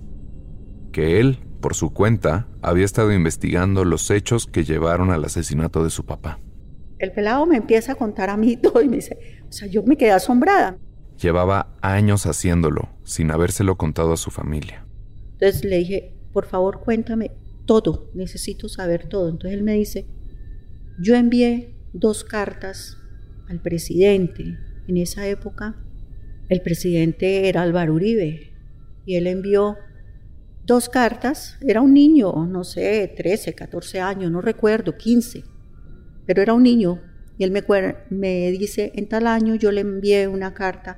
Que 0.92 1.20
él 1.20 1.46
por 1.66 1.74
su 1.74 1.92
cuenta, 1.92 2.46
había 2.62 2.84
estado 2.84 3.12
investigando 3.12 3.84
los 3.84 4.10
hechos 4.12 4.46
que 4.46 4.64
llevaron 4.64 5.10
al 5.10 5.24
asesinato 5.24 5.82
de 5.82 5.90
su 5.90 6.04
papá. 6.04 6.38
El 6.98 7.10
pelado 7.10 7.44
me 7.44 7.56
empieza 7.56 7.92
a 7.92 7.94
contar 7.96 8.30
a 8.30 8.36
mí 8.36 8.56
todo 8.62 8.82
y 8.82 8.88
me 8.88 8.96
dice, 8.96 9.18
o 9.48 9.52
sea, 9.52 9.66
yo 9.66 9.82
me 9.82 9.96
quedé 9.96 10.12
asombrada. 10.12 10.78
Llevaba 11.20 11.74
años 11.80 12.26
haciéndolo, 12.26 12.90
sin 13.02 13.30
habérselo 13.30 13.76
contado 13.76 14.12
a 14.12 14.16
su 14.16 14.30
familia. 14.30 14.86
Entonces 15.32 15.64
le 15.64 15.78
dije, 15.78 16.14
por 16.32 16.46
favor 16.46 16.82
cuéntame 16.84 17.32
todo, 17.64 18.10
necesito 18.14 18.68
saber 18.68 19.08
todo. 19.08 19.28
Entonces 19.28 19.58
él 19.58 19.64
me 19.64 19.72
dice, 19.72 20.06
yo 21.00 21.16
envié 21.16 21.74
dos 21.92 22.22
cartas 22.22 22.98
al 23.48 23.60
presidente. 23.60 24.56
En 24.88 24.96
esa 24.96 25.26
época 25.26 25.76
el 26.48 26.60
presidente 26.60 27.48
era 27.48 27.62
Álvaro 27.62 27.94
Uribe 27.94 28.52
y 29.04 29.16
él 29.16 29.26
envió 29.26 29.76
dos 30.64 30.88
cartas, 30.88 31.56
era 31.60 31.80
un 31.80 31.94
niño, 31.94 32.46
no 32.46 32.64
sé, 32.64 33.12
13, 33.16 33.54
14 33.54 34.00
años, 34.00 34.30
no 34.30 34.40
recuerdo, 34.40 34.96
15, 34.96 35.44
pero 36.26 36.42
era 36.42 36.54
un 36.54 36.62
niño. 36.62 37.00
Y 37.38 37.44
él 37.44 37.50
me, 37.50 37.62
me 38.10 38.50
dice, 38.50 38.92
en 38.94 39.08
tal 39.08 39.26
año 39.26 39.54
yo 39.54 39.70
le 39.70 39.82
envié 39.82 40.26
una 40.26 40.54
carta 40.54 40.96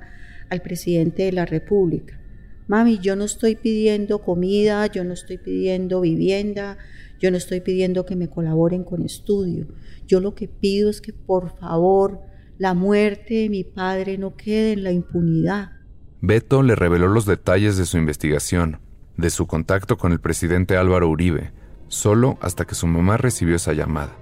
al 0.49 0.61
presidente 0.61 1.23
de 1.23 1.31
la 1.33 1.45
República. 1.45 2.19
Mami, 2.67 2.99
yo 2.99 3.15
no 3.15 3.25
estoy 3.25 3.55
pidiendo 3.55 4.19
comida, 4.21 4.85
yo 4.87 5.03
no 5.03 5.13
estoy 5.13 5.37
pidiendo 5.37 6.01
vivienda, 6.01 6.77
yo 7.19 7.31
no 7.31 7.37
estoy 7.37 7.61
pidiendo 7.61 8.05
que 8.05 8.15
me 8.15 8.29
colaboren 8.29 8.83
con 8.83 9.01
estudio. 9.01 9.67
Yo 10.07 10.19
lo 10.19 10.35
que 10.35 10.47
pido 10.47 10.89
es 10.89 11.01
que 11.01 11.11
por 11.11 11.57
favor 11.57 12.21
la 12.59 12.73
muerte 12.73 13.35
de 13.35 13.49
mi 13.49 13.63
padre 13.63 14.17
no 14.17 14.35
quede 14.35 14.73
en 14.73 14.83
la 14.83 14.91
impunidad. 14.91 15.71
Beto 16.19 16.61
le 16.61 16.75
reveló 16.75 17.07
los 17.07 17.25
detalles 17.25 17.77
de 17.77 17.85
su 17.85 17.97
investigación, 17.97 18.81
de 19.15 19.29
su 19.29 19.47
contacto 19.47 19.97
con 19.97 20.11
el 20.11 20.19
presidente 20.19 20.75
Álvaro 20.75 21.07
Uribe, 21.07 21.53
solo 21.87 22.37
hasta 22.41 22.65
que 22.65 22.75
su 22.75 22.85
mamá 22.85 23.15
recibió 23.15 23.55
esa 23.55 23.71
llamada. 23.71 24.13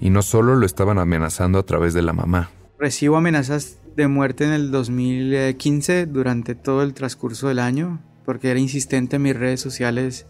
Y 0.00 0.08
no 0.08 0.22
solo 0.22 0.56
lo 0.56 0.64
estaban 0.64 0.98
amenazando 0.98 1.58
a 1.58 1.66
través 1.66 1.92
de 1.92 2.00
la 2.00 2.14
mamá. 2.14 2.48
Recibo 2.78 3.18
amenazas 3.18 3.78
de 3.94 4.08
muerte 4.08 4.44
en 4.44 4.52
el 4.52 4.70
2015 4.70 6.06
durante 6.06 6.54
todo 6.54 6.82
el 6.82 6.94
transcurso 6.94 7.48
del 7.48 7.58
año, 7.58 8.00
porque 8.24 8.50
era 8.50 8.58
insistente 8.58 9.16
en 9.16 9.22
mis 9.22 9.36
redes 9.36 9.60
sociales 9.60 10.26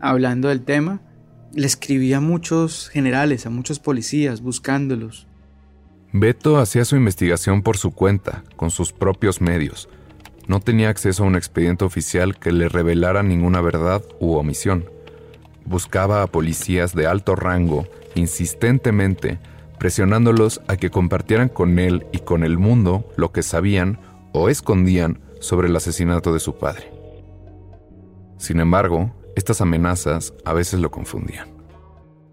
hablando 0.00 0.48
del 0.48 0.64
tema. 0.64 1.00
Le 1.54 1.66
escribí 1.66 2.12
a 2.12 2.20
muchos 2.20 2.88
generales, 2.88 3.46
a 3.46 3.50
muchos 3.50 3.78
policías, 3.78 4.40
buscándolos. 4.40 5.26
Beto 6.12 6.58
hacía 6.58 6.84
su 6.84 6.96
investigación 6.96 7.62
por 7.62 7.76
su 7.76 7.92
cuenta, 7.92 8.44
con 8.56 8.70
sus 8.70 8.92
propios 8.92 9.40
medios, 9.40 9.88
no 10.48 10.60
tenía 10.60 10.88
acceso 10.88 11.22
a 11.22 11.26
un 11.26 11.36
expediente 11.36 11.84
oficial 11.84 12.36
que 12.36 12.52
le 12.52 12.68
revelara 12.68 13.22
ninguna 13.22 13.60
verdad 13.60 14.02
u 14.20 14.34
omisión. 14.34 14.84
buscaba 15.64 16.22
a 16.22 16.26
policías 16.26 16.92
de 16.92 17.06
alto 17.06 17.36
rango 17.36 17.86
insistentemente, 18.16 19.38
presionándolos 19.78 20.60
a 20.66 20.76
que 20.76 20.90
compartieran 20.90 21.48
con 21.48 21.78
él 21.78 22.04
y 22.12 22.18
con 22.18 22.42
el 22.42 22.58
mundo 22.58 23.08
lo 23.16 23.30
que 23.30 23.44
sabían 23.44 24.00
o 24.32 24.48
escondían 24.48 25.20
sobre 25.40 25.68
el 25.68 25.76
asesinato 25.76 26.34
de 26.34 26.40
su 26.40 26.58
padre. 26.58 26.90
Sin 28.38 28.58
embargo, 28.58 29.14
estas 29.36 29.60
amenazas 29.60 30.34
a 30.44 30.52
veces 30.52 30.80
lo 30.80 30.90
confundían. 30.90 31.48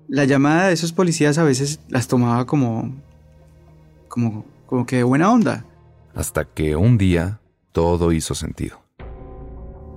La 0.08 0.26
llamada 0.26 0.68
de 0.68 0.74
esos 0.74 0.92
policías 0.92 1.38
a 1.38 1.44
veces 1.44 1.80
las 1.88 2.08
tomaba 2.08 2.46
como, 2.46 2.96
como, 4.08 4.46
como 4.66 4.86
que 4.86 4.98
de 4.98 5.04
buena 5.04 5.32
onda. 5.32 5.66
Hasta 6.16 6.46
que 6.46 6.76
un 6.76 6.98
día 6.98 7.40
todo 7.72 8.12
hizo 8.12 8.34
sentido. 8.34 8.82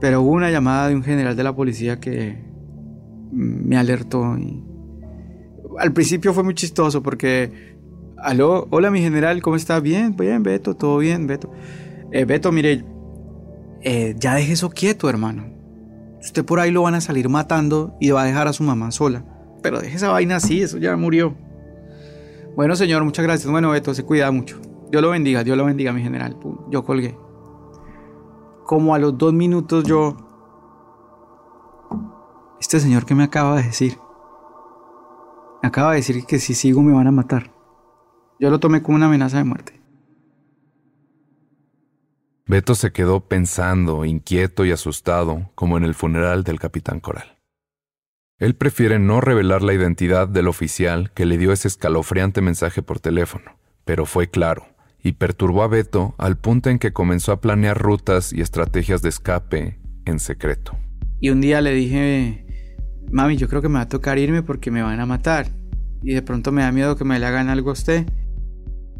Pero 0.00 0.20
hubo 0.22 0.32
una 0.32 0.50
llamada 0.50 0.88
de 0.88 0.94
un 0.94 1.02
general 1.02 1.36
de 1.36 1.42
la 1.42 1.54
policía 1.54 1.98
que 1.98 2.38
me 3.32 3.76
alertó. 3.76 4.36
Y... 4.36 4.62
Al 5.78 5.92
principio 5.92 6.34
fue 6.34 6.42
muy 6.42 6.54
chistoso 6.54 7.02
porque, 7.02 7.76
aló, 8.18 8.66
hola 8.70 8.90
mi 8.90 9.00
general, 9.00 9.40
¿cómo 9.40 9.56
está? 9.56 9.80
Bien, 9.80 10.14
bien, 10.14 10.42
Beto, 10.42 10.74
todo 10.74 10.98
bien, 10.98 11.26
Beto. 11.26 11.50
Eh, 12.10 12.24
Beto, 12.24 12.52
mire, 12.52 12.84
eh, 13.80 14.14
ya 14.18 14.34
deje 14.34 14.52
eso 14.52 14.70
quieto, 14.70 15.08
hermano. 15.08 15.51
Usted 16.22 16.44
por 16.44 16.60
ahí 16.60 16.70
lo 16.70 16.82
van 16.82 16.94
a 16.94 17.00
salir 17.00 17.28
matando 17.28 17.96
y 18.00 18.10
va 18.10 18.22
a 18.22 18.24
dejar 18.24 18.46
a 18.46 18.52
su 18.52 18.62
mamá 18.62 18.92
sola. 18.92 19.24
Pero 19.60 19.80
deje 19.80 19.96
esa 19.96 20.10
vaina 20.10 20.36
así, 20.36 20.62
eso 20.62 20.78
ya 20.78 20.96
murió. 20.96 21.34
Bueno, 22.56 22.76
señor, 22.76 23.04
muchas 23.04 23.24
gracias. 23.24 23.50
Bueno, 23.50 23.70
Beto, 23.70 23.92
se 23.92 24.04
cuida 24.04 24.30
mucho. 24.30 24.60
Dios 24.90 25.02
lo 25.02 25.10
bendiga, 25.10 25.42
Dios 25.42 25.56
lo 25.56 25.64
bendiga, 25.64 25.92
mi 25.92 26.02
general. 26.02 26.36
Yo 26.70 26.84
colgué. 26.84 27.18
Como 28.64 28.94
a 28.94 28.98
los 28.98 29.18
dos 29.18 29.32
minutos 29.32 29.84
yo... 29.84 30.16
Este 32.60 32.78
señor 32.78 33.04
que 33.04 33.14
me 33.14 33.24
acaba 33.24 33.56
de 33.56 33.64
decir. 33.64 33.98
Me 35.62 35.68
acaba 35.68 35.90
de 35.90 35.96
decir 35.96 36.24
que 36.24 36.38
si 36.38 36.54
sigo 36.54 36.82
me 36.82 36.92
van 36.92 37.08
a 37.08 37.12
matar. 37.12 37.52
Yo 38.38 38.48
lo 38.50 38.60
tomé 38.60 38.82
como 38.82 38.96
una 38.96 39.06
amenaza 39.06 39.38
de 39.38 39.44
muerte. 39.44 39.81
Beto 42.52 42.74
se 42.74 42.92
quedó 42.92 43.20
pensando, 43.20 44.04
inquieto 44.04 44.66
y 44.66 44.72
asustado, 44.72 45.50
como 45.54 45.78
en 45.78 45.84
el 45.84 45.94
funeral 45.94 46.44
del 46.44 46.60
capitán 46.60 47.00
Coral. 47.00 47.38
Él 48.38 48.56
prefiere 48.56 48.98
no 48.98 49.22
revelar 49.22 49.62
la 49.62 49.72
identidad 49.72 50.28
del 50.28 50.48
oficial 50.48 51.12
que 51.12 51.24
le 51.24 51.38
dio 51.38 51.52
ese 51.52 51.68
escalofriante 51.68 52.42
mensaje 52.42 52.82
por 52.82 53.00
teléfono, 53.00 53.56
pero 53.86 54.04
fue 54.04 54.28
claro 54.28 54.66
y 55.02 55.12
perturbó 55.12 55.62
a 55.62 55.68
Beto 55.68 56.14
al 56.18 56.36
punto 56.36 56.68
en 56.68 56.78
que 56.78 56.92
comenzó 56.92 57.32
a 57.32 57.40
planear 57.40 57.78
rutas 57.78 58.34
y 58.34 58.42
estrategias 58.42 59.00
de 59.00 59.08
escape 59.08 59.78
en 60.04 60.20
secreto. 60.20 60.76
Y 61.20 61.30
un 61.30 61.40
día 61.40 61.62
le 61.62 61.72
dije, 61.72 62.44
mami, 63.10 63.38
yo 63.38 63.48
creo 63.48 63.62
que 63.62 63.70
me 63.70 63.76
va 63.76 63.84
a 63.84 63.88
tocar 63.88 64.18
irme 64.18 64.42
porque 64.42 64.70
me 64.70 64.82
van 64.82 65.00
a 65.00 65.06
matar. 65.06 65.46
Y 66.02 66.12
de 66.12 66.20
pronto 66.20 66.52
me 66.52 66.60
da 66.60 66.70
miedo 66.70 66.96
que 66.96 67.04
me 67.04 67.18
le 67.18 67.24
hagan 67.24 67.48
algo 67.48 67.70
a 67.70 67.72
usted. 67.72 68.04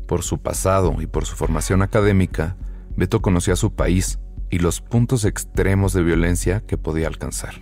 Por 0.08 0.22
su 0.22 0.40
pasado 0.40 0.96
y 1.02 1.06
por 1.06 1.26
su 1.26 1.36
formación 1.36 1.82
académica, 1.82 2.56
Beto 2.96 3.22
conocía 3.22 3.57
su 3.57 3.74
país 3.74 4.18
y 4.50 4.59
los 4.59 4.81
puntos 4.81 5.24
extremos 5.24 5.92
de 5.92 6.02
violencia 6.02 6.61
que 6.66 6.76
podía 6.76 7.09
alcanzar. 7.09 7.55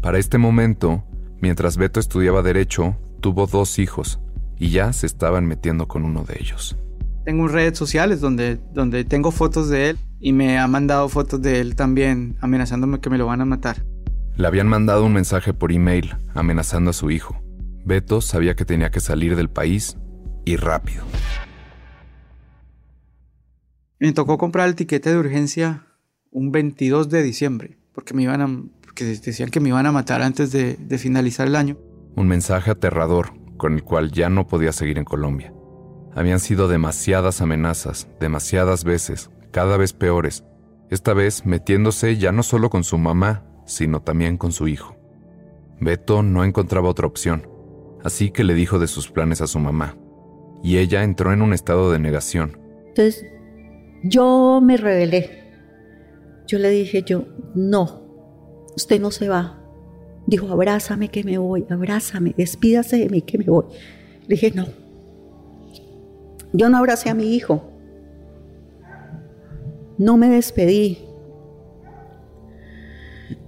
Para 0.00 0.18
este 0.18 0.38
momento, 0.38 1.04
mientras 1.40 1.76
Beto 1.76 1.98
estudiaba 1.98 2.42
derecho, 2.42 2.96
tuvo 3.20 3.46
dos 3.46 3.78
hijos 3.78 4.20
y 4.56 4.70
ya 4.70 4.92
se 4.92 5.06
estaban 5.06 5.46
metiendo 5.46 5.88
con 5.88 6.04
uno 6.04 6.24
de 6.24 6.36
ellos. 6.38 6.76
Tengo 7.24 7.48
redes 7.48 7.76
sociales 7.76 8.20
donde, 8.20 8.58
donde 8.72 9.04
tengo 9.04 9.30
fotos 9.30 9.68
de 9.68 9.90
él 9.90 9.98
y 10.20 10.32
me 10.32 10.58
ha 10.58 10.66
mandado 10.66 11.08
fotos 11.08 11.42
de 11.42 11.60
él 11.60 11.74
también 11.76 12.36
amenazándome 12.40 13.00
que 13.00 13.10
me 13.10 13.18
lo 13.18 13.26
van 13.26 13.40
a 13.40 13.44
matar. 13.44 13.84
Le 14.36 14.46
habían 14.46 14.68
mandado 14.68 15.04
un 15.04 15.12
mensaje 15.12 15.52
por 15.52 15.72
email 15.72 16.16
amenazando 16.34 16.90
a 16.90 16.94
su 16.94 17.10
hijo. 17.10 17.42
Beto 17.84 18.20
sabía 18.20 18.54
que 18.54 18.64
tenía 18.64 18.90
que 18.90 19.00
salir 19.00 19.34
del 19.34 19.50
país 19.50 19.96
y 20.44 20.56
rápido. 20.56 21.02
Me 24.00 24.12
tocó 24.12 24.38
comprar 24.38 24.68
el 24.68 24.76
tiquete 24.76 25.10
de 25.10 25.18
urgencia 25.18 25.86
un 26.30 26.52
22 26.52 27.08
de 27.08 27.22
diciembre, 27.22 27.78
porque 27.92 28.14
me 28.14 28.22
iban 28.22 28.40
a, 28.40 28.62
porque 28.82 29.04
decían 29.04 29.50
que 29.50 29.58
me 29.58 29.70
iban 29.70 29.86
a 29.86 29.92
matar 29.92 30.22
antes 30.22 30.52
de, 30.52 30.76
de 30.76 30.98
finalizar 30.98 31.48
el 31.48 31.56
año. 31.56 31.76
Un 32.14 32.28
mensaje 32.28 32.70
aterrador 32.70 33.32
con 33.56 33.74
el 33.74 33.82
cual 33.82 34.12
ya 34.12 34.28
no 34.28 34.46
podía 34.46 34.70
seguir 34.70 34.98
en 34.98 35.04
Colombia. 35.04 35.52
Habían 36.14 36.38
sido 36.38 36.68
demasiadas 36.68 37.40
amenazas, 37.40 38.08
demasiadas 38.20 38.84
veces, 38.84 39.30
cada 39.50 39.76
vez 39.76 39.92
peores, 39.92 40.44
esta 40.90 41.12
vez 41.12 41.44
metiéndose 41.44 42.18
ya 42.18 42.30
no 42.30 42.44
solo 42.44 42.70
con 42.70 42.84
su 42.84 42.98
mamá, 42.98 43.44
sino 43.66 44.00
también 44.00 44.36
con 44.36 44.52
su 44.52 44.68
hijo. 44.68 44.96
Beto 45.80 46.22
no 46.22 46.44
encontraba 46.44 46.88
otra 46.88 47.08
opción, 47.08 47.48
así 48.04 48.30
que 48.30 48.44
le 48.44 48.54
dijo 48.54 48.78
de 48.78 48.86
sus 48.86 49.10
planes 49.10 49.40
a 49.40 49.48
su 49.48 49.58
mamá, 49.58 49.96
y 50.62 50.78
ella 50.78 51.02
entró 51.02 51.32
en 51.32 51.42
un 51.42 51.52
estado 51.52 51.90
de 51.90 51.98
negación. 51.98 52.58
Entonces 52.86 53.26
yo 54.02 54.60
me 54.62 54.76
rebelé. 54.76 55.44
Yo 56.46 56.58
le 56.58 56.70
dije 56.70 57.02
yo, 57.02 57.26
no, 57.54 58.02
usted 58.76 59.00
no 59.00 59.10
se 59.10 59.28
va. 59.28 59.60
Dijo, 60.26 60.48
abrázame 60.48 61.08
que 61.08 61.24
me 61.24 61.38
voy, 61.38 61.66
abrázame, 61.68 62.34
despídase 62.36 62.98
de 62.98 63.08
mí 63.08 63.22
que 63.22 63.38
me 63.38 63.44
voy. 63.44 63.64
Le 64.26 64.34
dije, 64.34 64.52
no. 64.54 64.66
Yo 66.52 66.68
no 66.68 66.78
abracé 66.78 67.10
a 67.10 67.14
mi 67.14 67.34
hijo. 67.34 67.70
No 69.98 70.16
me 70.16 70.28
despedí. 70.28 70.98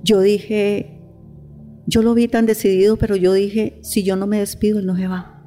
Yo 0.03 0.21
dije, 0.21 1.01
yo 1.87 2.03
lo 2.03 2.15
vi 2.15 2.29
tan 2.29 2.47
decidido, 2.47 2.97
pero 2.97 3.17
yo 3.17 3.33
dije, 3.33 3.79
si 3.83 4.03
yo 4.03 4.17
no 4.17 4.27
me 4.27 4.41
despido, 4.41 4.79
él 4.79 4.87
no 4.87 4.97
se 4.97 5.07
va 5.07 5.40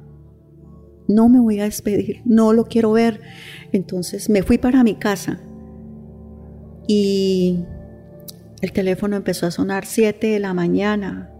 no 1.08 1.28
me 1.28 1.40
voy 1.40 1.60
a 1.60 1.64
despedir, 1.64 2.22
no 2.24 2.52
lo 2.52 2.64
quiero 2.64 2.92
ver. 2.92 3.20
Entonces 3.72 4.28
me 4.28 4.42
fui 4.42 4.58
para 4.58 4.84
mi 4.84 4.94
casa 4.94 5.40
y 6.86 7.64
el 8.60 8.72
teléfono 8.72 9.16
empezó 9.16 9.46
a 9.46 9.50
sonar 9.50 9.86
7 9.86 10.26
de 10.26 10.38
la 10.38 10.54
mañana. 10.54 11.30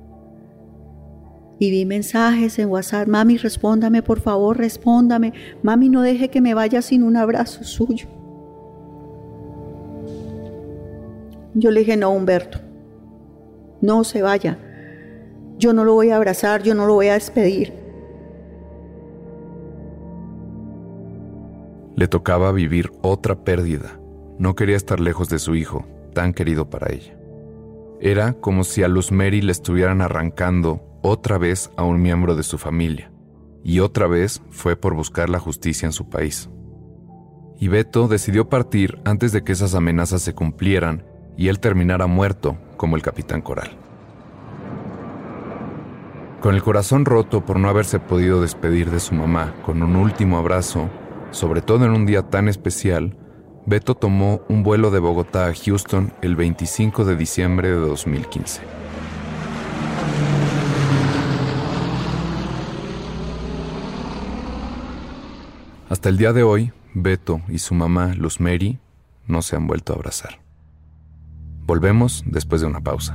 Y 1.58 1.70
vi 1.70 1.86
mensajes 1.86 2.58
en 2.58 2.68
WhatsApp, 2.68 3.06
mami, 3.06 3.36
respóndame, 3.36 4.02
por 4.02 4.20
favor, 4.20 4.58
respóndame. 4.58 5.32
Mami, 5.62 5.88
no 5.88 6.02
deje 6.02 6.28
que 6.28 6.40
me 6.40 6.52
vaya 6.52 6.82
sin 6.82 7.02
un 7.02 7.16
abrazo 7.16 7.62
suyo. 7.64 8.08
Yo 11.54 11.70
le 11.70 11.80
dije, 11.80 11.96
no, 11.96 12.10
Humberto, 12.10 12.58
no 13.80 14.02
se 14.02 14.20
vaya. 14.20 14.58
Yo 15.56 15.72
no 15.72 15.84
lo 15.84 15.94
voy 15.94 16.10
a 16.10 16.16
abrazar, 16.16 16.64
yo 16.64 16.74
no 16.74 16.86
lo 16.86 16.94
voy 16.94 17.06
a 17.08 17.14
despedir. 17.14 17.83
Le 21.96 22.08
tocaba 22.08 22.52
vivir 22.52 22.92
otra 23.02 23.44
pérdida. 23.44 24.00
No 24.38 24.54
quería 24.54 24.76
estar 24.76 25.00
lejos 25.00 25.28
de 25.28 25.38
su 25.38 25.54
hijo, 25.54 25.86
tan 26.12 26.32
querido 26.32 26.68
para 26.70 26.92
ella. 26.92 27.16
Era 28.00 28.34
como 28.34 28.64
si 28.64 28.82
a 28.82 28.88
Luz 28.88 29.12
Mary 29.12 29.40
le 29.40 29.52
estuvieran 29.52 30.02
arrancando 30.02 30.82
otra 31.02 31.38
vez 31.38 31.70
a 31.76 31.84
un 31.84 32.02
miembro 32.02 32.34
de 32.34 32.42
su 32.42 32.58
familia, 32.58 33.12
y 33.62 33.80
otra 33.80 34.06
vez 34.06 34.42
fue 34.50 34.76
por 34.76 34.94
buscar 34.94 35.28
la 35.28 35.38
justicia 35.38 35.86
en 35.86 35.92
su 35.92 36.08
país. 36.08 36.48
Y 37.60 37.68
Beto 37.68 38.08
decidió 38.08 38.48
partir 38.48 38.98
antes 39.04 39.32
de 39.32 39.44
que 39.44 39.52
esas 39.52 39.74
amenazas 39.74 40.22
se 40.22 40.34
cumplieran 40.34 41.04
y 41.36 41.48
él 41.48 41.60
terminara 41.60 42.06
muerto 42.06 42.56
como 42.76 42.96
el 42.96 43.02
capitán 43.02 43.42
Coral. 43.42 43.78
Con 46.40 46.54
el 46.54 46.62
corazón 46.62 47.04
roto 47.04 47.44
por 47.44 47.58
no 47.58 47.68
haberse 47.68 48.00
podido 48.00 48.42
despedir 48.42 48.90
de 48.90 49.00
su 49.00 49.14
mamá 49.14 49.54
con 49.64 49.82
un 49.82 49.96
último 49.96 50.36
abrazo, 50.36 50.90
sobre 51.34 51.62
todo 51.62 51.84
en 51.84 51.90
un 51.90 52.06
día 52.06 52.22
tan 52.22 52.48
especial, 52.48 53.16
Beto 53.66 53.94
tomó 53.96 54.42
un 54.48 54.62
vuelo 54.62 54.90
de 54.90 55.00
Bogotá 55.00 55.48
a 55.48 55.54
Houston 55.54 56.12
el 56.22 56.36
25 56.36 57.04
de 57.04 57.16
diciembre 57.16 57.68
de 57.68 57.76
2015. 57.76 58.62
Hasta 65.88 66.08
el 66.08 66.18
día 66.18 66.32
de 66.32 66.44
hoy, 66.44 66.72
Beto 66.94 67.40
y 67.48 67.58
su 67.58 67.74
mamá, 67.74 68.14
Luz 68.14 68.40
Mary, 68.40 68.78
no 69.26 69.42
se 69.42 69.56
han 69.56 69.66
vuelto 69.66 69.92
a 69.92 69.96
abrazar. 69.96 70.40
Volvemos 71.66 72.22
después 72.26 72.60
de 72.60 72.68
una 72.68 72.80
pausa. 72.80 73.14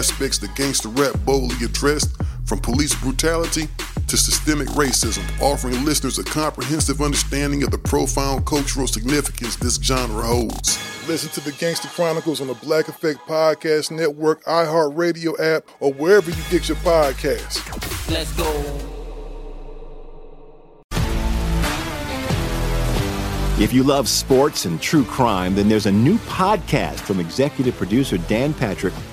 that 0.09 0.51
gangster 0.55 0.89
rap 0.89 1.13
boldly 1.25 1.65
addressed, 1.65 2.09
from 2.45 2.59
police 2.59 2.95
brutality 2.95 3.67
to 4.07 4.17
systemic 4.17 4.67
racism, 4.69 5.23
offering 5.39 5.85
listeners 5.85 6.17
a 6.17 6.23
comprehensive 6.23 7.01
understanding 7.01 7.63
of 7.63 7.71
the 7.71 7.77
profound 7.77 8.45
cultural 8.45 8.87
significance 8.87 9.55
this 9.55 9.75
genre 9.75 10.23
holds. 10.23 10.79
Listen 11.07 11.29
to 11.29 11.39
the 11.41 11.51
Gangster 11.57 11.87
Chronicles 11.89 12.41
on 12.41 12.47
the 12.47 12.55
Black 12.55 12.87
Effect 12.87 13.19
Podcast 13.27 13.91
Network, 13.91 14.43
iHeartRadio 14.45 15.39
app, 15.39 15.63
or 15.79 15.93
wherever 15.93 16.29
you 16.29 16.43
get 16.49 16.67
your 16.67 16.77
podcasts. 16.77 17.61
Let's 18.11 18.31
go. 18.33 18.87
If 23.61 23.71
you 23.71 23.83
love 23.83 24.09
sports 24.09 24.65
and 24.65 24.81
true 24.81 25.05
crime, 25.05 25.53
then 25.53 25.69
there's 25.69 25.85
a 25.85 25.91
new 25.91 26.17
podcast 26.19 26.99
from 27.01 27.19
executive 27.19 27.75
producer 27.75 28.17
Dan 28.17 28.55
Patrick 28.55 28.93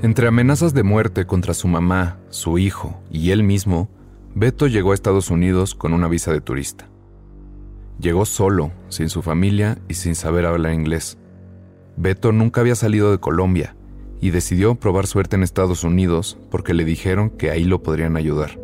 Entre 0.00 0.28
amenazas 0.28 0.74
de 0.74 0.84
muerte 0.84 1.26
contra 1.26 1.54
su 1.54 1.66
mamá, 1.66 2.18
su 2.30 2.58
hijo 2.58 3.02
y 3.10 3.32
él 3.32 3.42
mismo, 3.42 3.88
Beto 4.32 4.68
llegó 4.68 4.92
a 4.92 4.94
Estados 4.94 5.28
Unidos 5.28 5.74
con 5.74 5.92
una 5.92 6.06
visa 6.06 6.32
de 6.32 6.40
turista. 6.40 6.88
Llegó 7.98 8.24
solo, 8.24 8.70
sin 8.90 9.08
su 9.08 9.22
familia 9.22 9.78
y 9.88 9.94
sin 9.94 10.14
saber 10.14 10.46
hablar 10.46 10.72
inglés. 10.72 11.18
Beto 11.96 12.30
nunca 12.30 12.60
había 12.60 12.76
salido 12.76 13.10
de 13.10 13.18
Colombia 13.18 13.74
y 14.20 14.30
decidió 14.30 14.76
probar 14.76 15.08
suerte 15.08 15.34
en 15.34 15.42
Estados 15.42 15.82
Unidos 15.82 16.38
porque 16.48 16.74
le 16.74 16.84
dijeron 16.84 17.30
que 17.30 17.50
ahí 17.50 17.64
lo 17.64 17.82
podrían 17.82 18.16
ayudar. 18.16 18.56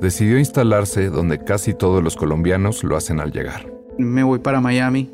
Decidió 0.00 0.36
instalarse 0.36 1.10
donde 1.10 1.44
casi 1.44 1.74
todos 1.74 2.02
los 2.02 2.16
colombianos 2.16 2.82
lo 2.82 2.96
hacen 2.96 3.20
al 3.20 3.30
llegar. 3.30 3.72
Me 3.98 4.24
voy 4.24 4.40
para 4.40 4.60
Miami, 4.60 5.12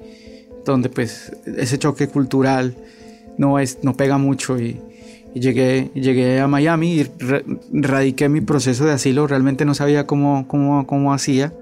donde 0.64 0.88
pues 0.88 1.36
ese 1.44 1.78
choque 1.78 2.08
cultural 2.08 2.74
no, 3.42 3.58
es, 3.58 3.80
no 3.82 3.94
pega 3.94 4.18
mucho 4.18 4.58
y, 4.58 4.80
llegué, 5.34 5.90
llegué 5.94 6.40
a 6.40 6.46
Miami 6.46 7.00
y 7.00 7.10
radiqué 7.72 8.28
mi 8.28 8.40
proceso 8.40 8.84
de 8.84 8.92
asilo. 8.92 9.26
Realmente 9.26 9.64
no 9.64 9.74
sabía 9.74 10.06
cómo, 10.06 10.46
cómo, 10.46 10.86
cómo 10.86 11.12
hacía. 11.12 11.52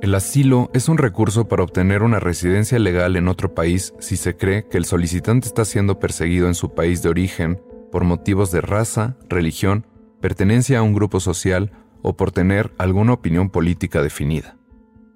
El 0.00 0.14
asilo 0.14 0.70
es 0.72 0.88
un 0.88 0.98
recurso 0.98 1.46
para 1.46 1.62
obtener 1.62 2.02
una 2.02 2.20
residencia 2.20 2.78
legal 2.78 3.16
en 3.16 3.28
otro 3.28 3.54
país 3.54 3.92
si 3.98 4.16
se 4.16 4.36
cree 4.36 4.66
que 4.66 4.78
el 4.78 4.86
solicitante 4.86 5.46
está 5.46 5.64
siendo 5.64 5.98
perseguido 5.98 6.48
en 6.48 6.54
su 6.54 6.74
país 6.74 7.02
de 7.02 7.10
origen 7.10 7.60
por 7.92 8.04
motivos 8.04 8.50
de 8.50 8.60
raza, 8.60 9.16
religión, 9.28 9.86
pertenencia 10.20 10.78
a 10.78 10.82
un 10.82 10.94
grupo 10.94 11.20
social 11.20 11.70
o 12.02 12.16
por 12.16 12.30
tener 12.30 12.72
alguna 12.78 13.12
opinión 13.12 13.50
política 13.50 14.02
definida. 14.02 14.56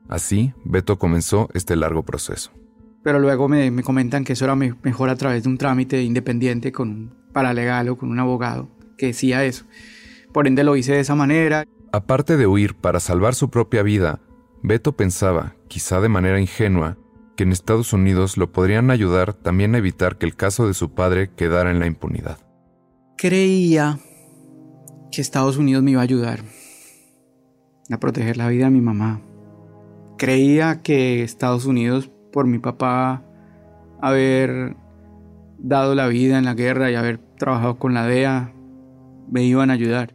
Así, 0.08 0.52
Beto 0.64 0.98
comenzó 0.98 1.48
este 1.54 1.76
largo 1.76 2.02
proceso. 2.02 2.50
Pero 3.02 3.18
luego 3.18 3.48
me, 3.48 3.70
me 3.70 3.82
comentan 3.82 4.24
que 4.24 4.34
eso 4.34 4.44
era 4.44 4.54
me- 4.56 4.74
mejor 4.82 5.08
a 5.08 5.16
través 5.16 5.42
de 5.42 5.48
un 5.48 5.58
trámite 5.58 6.02
independiente 6.02 6.72
con 6.72 6.88
un 6.90 7.14
paralegal 7.32 7.88
o 7.88 7.96
con 7.96 8.10
un 8.10 8.18
abogado 8.18 8.68
que 8.98 9.06
decía 9.06 9.44
eso. 9.44 9.64
Por 10.32 10.46
ende 10.46 10.64
lo 10.64 10.76
hice 10.76 10.92
de 10.92 11.00
esa 11.00 11.14
manera. 11.14 11.64
Aparte 11.92 12.36
de 12.36 12.46
huir 12.46 12.74
para 12.74 13.00
salvar 13.00 13.34
su 13.34 13.50
propia 13.50 13.82
vida, 13.82 14.20
Beto 14.62 14.92
pensaba, 14.96 15.54
quizá 15.68 16.00
de 16.00 16.08
manera 16.10 16.40
ingenua, 16.40 16.98
que 17.36 17.44
en 17.44 17.52
Estados 17.52 17.92
Unidos 17.94 18.36
lo 18.36 18.52
podrían 18.52 18.90
ayudar 18.90 19.32
también 19.32 19.74
a 19.74 19.78
evitar 19.78 20.18
que 20.18 20.26
el 20.26 20.36
caso 20.36 20.66
de 20.66 20.74
su 20.74 20.92
padre 20.94 21.30
quedara 21.34 21.70
en 21.70 21.78
la 21.80 21.86
impunidad. 21.86 22.38
Creía 23.16 23.98
que 25.10 25.20
Estados 25.22 25.56
Unidos 25.56 25.82
me 25.82 25.92
iba 25.92 26.00
a 26.00 26.04
ayudar 26.04 26.40
a 27.90 27.98
proteger 27.98 28.36
la 28.36 28.48
vida 28.48 28.66
de 28.66 28.70
mi 28.70 28.80
mamá. 28.82 29.22
Creía 30.18 30.82
que 30.82 31.22
Estados 31.22 31.64
Unidos, 31.64 32.10
por 32.32 32.46
mi 32.46 32.58
papá 32.58 33.22
haber 34.00 34.76
dado 35.58 35.94
la 35.94 36.08
vida 36.08 36.38
en 36.38 36.44
la 36.44 36.54
guerra 36.54 36.90
y 36.90 36.94
haber 36.94 37.18
trabajado 37.38 37.78
con 37.78 37.94
la 37.94 38.06
DEA, 38.06 38.52
me 39.30 39.44
iban 39.44 39.70
a 39.70 39.74
ayudar. 39.74 40.14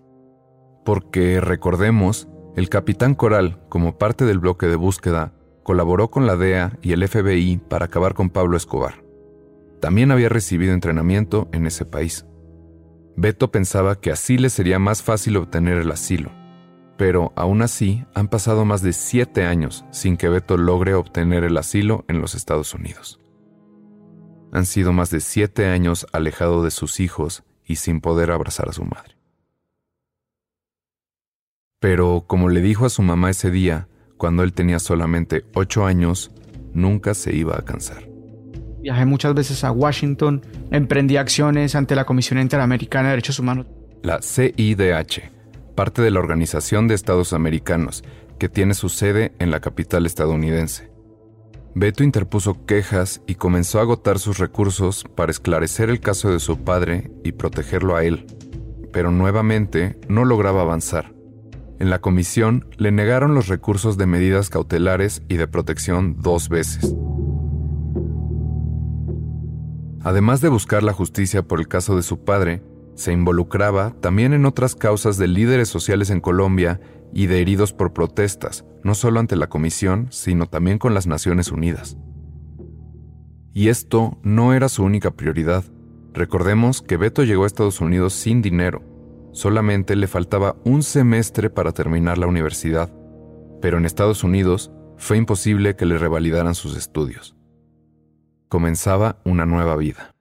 Porque, 0.83 1.39
recordemos, 1.41 2.27
el 2.55 2.69
capitán 2.69 3.15
Coral, 3.15 3.59
como 3.69 3.97
parte 3.97 4.25
del 4.25 4.39
bloque 4.39 4.67
de 4.67 4.75
búsqueda, 4.75 5.33
colaboró 5.63 6.09
con 6.09 6.27
la 6.27 6.35
DEA 6.35 6.77
y 6.81 6.93
el 6.93 7.07
FBI 7.07 7.57
para 7.57 7.85
acabar 7.85 8.13
con 8.13 8.29
Pablo 8.29 8.57
Escobar. 8.57 9.03
También 9.81 10.11
había 10.11 10.29
recibido 10.29 10.73
entrenamiento 10.73 11.49
en 11.51 11.65
ese 11.65 11.85
país. 11.85 12.25
Beto 13.15 13.51
pensaba 13.51 13.99
que 13.99 14.11
así 14.11 14.37
le 14.37 14.49
sería 14.49 14.79
más 14.79 15.01
fácil 15.01 15.37
obtener 15.37 15.77
el 15.77 15.91
asilo. 15.91 16.31
Pero 16.97 17.33
aún 17.35 17.61
así 17.61 18.05
han 18.13 18.27
pasado 18.27 18.65
más 18.65 18.81
de 18.81 18.93
siete 18.93 19.45
años 19.45 19.85
sin 19.91 20.17
que 20.17 20.29
Beto 20.29 20.57
logre 20.57 20.93
obtener 20.93 21.43
el 21.43 21.57
asilo 21.57 22.05
en 22.07 22.21
los 22.21 22.35
Estados 22.35 22.73
Unidos. 22.73 23.19
Han 24.51 24.65
sido 24.65 24.93
más 24.93 25.09
de 25.09 25.19
siete 25.19 25.67
años 25.67 26.07
alejado 26.13 26.63
de 26.63 26.71
sus 26.71 26.99
hijos 26.99 27.43
y 27.65 27.75
sin 27.75 27.99
poder 27.99 28.31
abrazar 28.31 28.69
a 28.69 28.73
su 28.73 28.85
madre. 28.85 29.17
Pero, 31.79 32.23
como 32.25 32.49
le 32.49 32.61
dijo 32.61 32.85
a 32.85 32.89
su 32.89 33.01
mamá 33.01 33.29
ese 33.29 33.51
día, 33.51 33.89
cuando 34.17 34.43
él 34.43 34.53
tenía 34.53 34.79
solamente 34.79 35.45
ocho 35.53 35.85
años, 35.85 36.31
nunca 36.73 37.13
se 37.13 37.35
iba 37.35 37.57
a 37.57 37.63
cansar. 37.63 38.07
Viajé 38.81 39.05
muchas 39.05 39.33
veces 39.33 39.63
a 39.63 39.71
Washington, 39.71 40.41
emprendí 40.71 41.17
acciones 41.17 41.75
ante 41.75 41.95
la 41.95 42.05
Comisión 42.05 42.39
Interamericana 42.39 43.09
de 43.09 43.11
Derechos 43.11 43.39
Humanos. 43.39 43.65
La 44.03 44.21
CIDH, 44.21 45.31
parte 45.75 46.01
de 46.01 46.11
la 46.11 46.19
Organización 46.19 46.87
de 46.87 46.95
Estados 46.95 47.33
Americanos, 47.33 48.03
que 48.39 48.49
tiene 48.49 48.73
su 48.73 48.89
sede 48.89 49.33
en 49.39 49.51
la 49.51 49.59
capital 49.59 50.05
estadounidense. 50.05 50.89
Beto 51.75 52.03
interpuso 52.03 52.65
quejas 52.65 53.21
y 53.27 53.35
comenzó 53.35 53.79
a 53.79 53.81
agotar 53.81 54.17
sus 54.17 54.37
recursos 54.37 55.05
para 55.15 55.31
esclarecer 55.31 55.89
el 55.89 55.99
caso 55.99 56.31
de 56.31 56.39
su 56.39 56.63
padre 56.63 57.11
y 57.23 57.33
protegerlo 57.33 57.97
a 57.97 58.05
él, 58.05 58.25
pero 58.93 59.11
nuevamente 59.11 59.99
no 60.07 60.23
lograba 60.23 60.61
avanzar. 60.61 61.13
En 61.79 61.89
la 61.89 61.99
comisión 61.99 62.65
le 62.77 62.93
negaron 62.93 63.35
los 63.35 63.47
recursos 63.47 63.97
de 63.97 64.05
medidas 64.05 64.49
cautelares 64.49 65.21
y 65.27 65.35
de 65.35 65.49
protección 65.49 66.15
dos 66.21 66.47
veces. 66.47 66.95
Además 70.01 70.39
de 70.39 70.47
buscar 70.47 70.83
la 70.83 70.93
justicia 70.93 71.43
por 71.43 71.59
el 71.59 71.67
caso 71.67 71.97
de 71.97 72.03
su 72.03 72.23
padre, 72.23 72.61
Se 72.95 73.11
involucraba 73.11 73.91
también 73.99 74.33
en 74.33 74.45
otras 74.45 74.75
causas 74.75 75.17
de 75.17 75.27
líderes 75.27 75.67
sociales 75.67 76.09
en 76.09 76.21
Colombia 76.21 76.79
y 77.13 77.27
de 77.27 77.41
heridos 77.41 77.73
por 77.73 77.93
protestas, 77.93 78.65
no 78.83 78.95
solo 78.95 79.19
ante 79.19 79.35
la 79.35 79.47
Comisión, 79.47 80.07
sino 80.11 80.47
también 80.47 80.79
con 80.79 80.93
las 80.93 81.05
Naciones 81.05 81.51
Unidas. 81.51 81.97
Y 83.53 83.69
esto 83.69 84.17
no 84.23 84.53
era 84.53 84.69
su 84.69 84.83
única 84.83 85.11
prioridad. 85.11 85.63
Recordemos 86.13 86.81
que 86.81 86.97
Beto 86.97 87.23
llegó 87.23 87.43
a 87.43 87.47
Estados 87.47 87.79
Unidos 87.81 88.13
sin 88.13 88.41
dinero. 88.41 88.81
Solamente 89.31 89.95
le 89.95 90.07
faltaba 90.07 90.55
un 90.63 90.83
semestre 90.83 91.49
para 91.49 91.73
terminar 91.73 92.17
la 92.17 92.27
universidad. 92.27 92.91
Pero 93.61 93.77
en 93.77 93.85
Estados 93.85 94.23
Unidos 94.23 94.71
fue 94.97 95.17
imposible 95.17 95.75
que 95.75 95.85
le 95.85 95.97
revalidaran 95.97 96.55
sus 96.55 96.77
estudios. 96.77 97.35
Comenzaba 98.49 99.19
una 99.25 99.45
nueva 99.45 99.75
vida. 99.75 100.14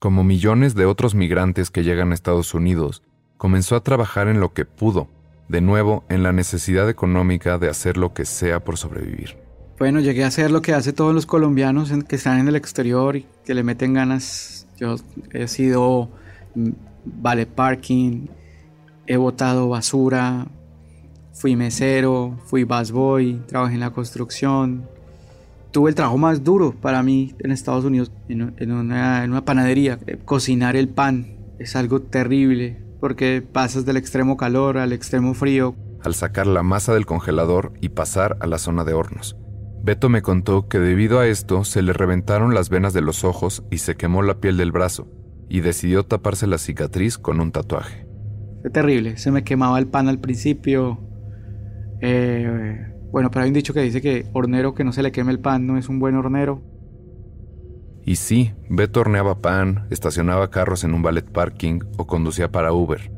Como 0.00 0.22
millones 0.22 0.76
de 0.76 0.86
otros 0.86 1.16
migrantes 1.16 1.70
que 1.72 1.82
llegan 1.82 2.12
a 2.12 2.14
Estados 2.14 2.54
Unidos, 2.54 3.02
comenzó 3.36 3.74
a 3.74 3.82
trabajar 3.82 4.28
en 4.28 4.38
lo 4.38 4.52
que 4.52 4.64
pudo, 4.64 5.08
de 5.48 5.60
nuevo 5.60 6.04
en 6.08 6.22
la 6.22 6.32
necesidad 6.32 6.88
económica 6.88 7.58
de 7.58 7.68
hacer 7.68 7.96
lo 7.96 8.14
que 8.14 8.24
sea 8.24 8.60
por 8.60 8.76
sobrevivir. 8.76 9.36
Bueno, 9.76 9.98
llegué 9.98 10.22
a 10.22 10.28
hacer 10.28 10.52
lo 10.52 10.62
que 10.62 10.72
hace 10.72 10.92
todos 10.92 11.12
los 11.12 11.26
colombianos 11.26 11.92
que 12.08 12.14
están 12.14 12.38
en 12.38 12.46
el 12.46 12.54
exterior 12.54 13.16
y 13.16 13.26
que 13.44 13.54
le 13.54 13.64
meten 13.64 13.92
ganas. 13.94 14.68
Yo 14.76 14.94
he 15.32 15.48
sido 15.48 16.10
mm, 16.54 16.70
vale 17.04 17.46
parking, 17.46 18.28
he 19.08 19.16
botado 19.16 19.68
basura, 19.68 20.46
fui 21.32 21.56
mesero, 21.56 22.38
fui 22.46 22.62
busboy, 22.62 23.42
trabajé 23.48 23.74
en 23.74 23.80
la 23.80 23.90
construcción. 23.90 24.88
Tuve 25.70 25.90
el 25.90 25.94
trabajo 25.94 26.18
más 26.18 26.44
duro 26.44 26.72
para 26.72 27.02
mí 27.02 27.34
en 27.40 27.50
Estados 27.50 27.84
Unidos, 27.84 28.10
en, 28.28 28.72
una, 28.72 29.24
en 29.24 29.30
una 29.30 29.44
panadería. 29.44 29.98
Cocinar 30.24 30.76
el 30.76 30.88
pan 30.88 31.36
es 31.58 31.76
algo 31.76 32.00
terrible 32.00 32.82
porque 33.00 33.42
pasas 33.42 33.84
del 33.84 33.96
extremo 33.96 34.36
calor 34.36 34.78
al 34.78 34.92
extremo 34.92 35.34
frío. 35.34 35.76
Al 36.02 36.14
sacar 36.14 36.46
la 36.46 36.62
masa 36.62 36.94
del 36.94 37.06
congelador 37.06 37.72
y 37.80 37.90
pasar 37.90 38.36
a 38.40 38.46
la 38.46 38.58
zona 38.58 38.84
de 38.84 38.94
hornos. 38.94 39.36
Beto 39.82 40.08
me 40.08 40.22
contó 40.22 40.68
que 40.68 40.78
debido 40.78 41.20
a 41.20 41.26
esto 41.26 41.64
se 41.64 41.82
le 41.82 41.92
reventaron 41.92 42.54
las 42.54 42.68
venas 42.68 42.92
de 42.92 43.00
los 43.00 43.24
ojos 43.24 43.64
y 43.70 43.78
se 43.78 43.96
quemó 43.96 44.22
la 44.22 44.40
piel 44.40 44.56
del 44.56 44.72
brazo, 44.72 45.08
y 45.48 45.60
decidió 45.60 46.04
taparse 46.04 46.46
la 46.46 46.58
cicatriz 46.58 47.16
con 47.16 47.40
un 47.40 47.52
tatuaje. 47.52 48.06
Fue 48.60 48.70
terrible, 48.70 49.16
se 49.16 49.30
me 49.30 49.44
quemaba 49.44 49.78
el 49.78 49.86
pan 49.86 50.08
al 50.08 50.18
principio. 50.18 50.98
Eh, 52.00 52.87
bueno, 53.10 53.30
pero 53.30 53.42
hay 53.42 53.48
un 53.48 53.54
dicho 53.54 53.72
que 53.72 53.80
dice 53.80 54.00
que 54.02 54.26
hornero 54.32 54.74
que 54.74 54.84
no 54.84 54.92
se 54.92 55.02
le 55.02 55.12
queme 55.12 55.32
el 55.32 55.40
pan 55.40 55.66
no 55.66 55.78
es 55.78 55.88
un 55.88 55.98
buen 55.98 56.14
hornero. 56.14 56.62
Y 58.04 58.16
sí, 58.16 58.52
Beto 58.70 59.00
horneaba 59.00 59.40
pan, 59.40 59.86
estacionaba 59.90 60.50
carros 60.50 60.84
en 60.84 60.94
un 60.94 61.02
ballet 61.02 61.30
parking 61.30 61.80
o 61.98 62.06
conducía 62.06 62.50
para 62.50 62.72
Uber. 62.72 63.12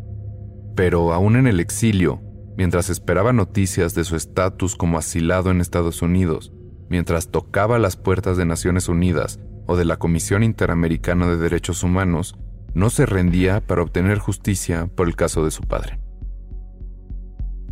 Pero 0.74 1.12
aún 1.12 1.36
en 1.36 1.46
el 1.46 1.60
exilio, 1.60 2.20
mientras 2.56 2.90
esperaba 2.90 3.32
noticias 3.32 3.94
de 3.94 4.04
su 4.04 4.16
estatus 4.16 4.76
como 4.76 4.98
asilado 4.98 5.50
en 5.50 5.60
Estados 5.60 6.02
Unidos, 6.02 6.52
mientras 6.88 7.30
tocaba 7.30 7.78
las 7.78 7.96
puertas 7.96 8.36
de 8.36 8.46
Naciones 8.46 8.88
Unidas 8.88 9.38
o 9.66 9.76
de 9.76 9.84
la 9.84 9.98
Comisión 9.98 10.42
Interamericana 10.42 11.28
de 11.28 11.36
Derechos 11.36 11.84
Humanos, 11.84 12.36
no 12.74 12.90
se 12.90 13.06
rendía 13.06 13.60
para 13.60 13.82
obtener 13.82 14.18
justicia 14.18 14.88
por 14.94 15.08
el 15.08 15.16
caso 15.16 15.44
de 15.44 15.50
su 15.50 15.62
padre. 15.62 16.00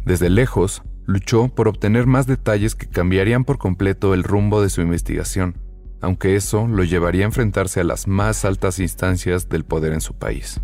Desde 0.04 0.30
lejos, 0.30 0.82
luchó 1.08 1.48
por 1.48 1.66
obtener 1.66 2.06
más 2.06 2.28
detalles 2.28 2.76
que 2.76 2.86
cambiarían 2.86 3.44
por 3.44 3.58
completo 3.58 4.14
el 4.14 4.22
rumbo 4.22 4.62
de 4.62 4.70
su 4.70 4.80
investigación 4.80 5.56
aunque 6.00 6.36
eso 6.36 6.66
lo 6.66 6.84
llevaría 6.84 7.24
a 7.24 7.26
enfrentarse 7.26 7.80
a 7.80 7.84
las 7.84 8.06
más 8.06 8.44
altas 8.44 8.78
instancias 8.78 9.48
del 9.48 9.64
poder 9.64 9.92
en 9.92 10.00
su 10.00 10.14
país. 10.14 10.60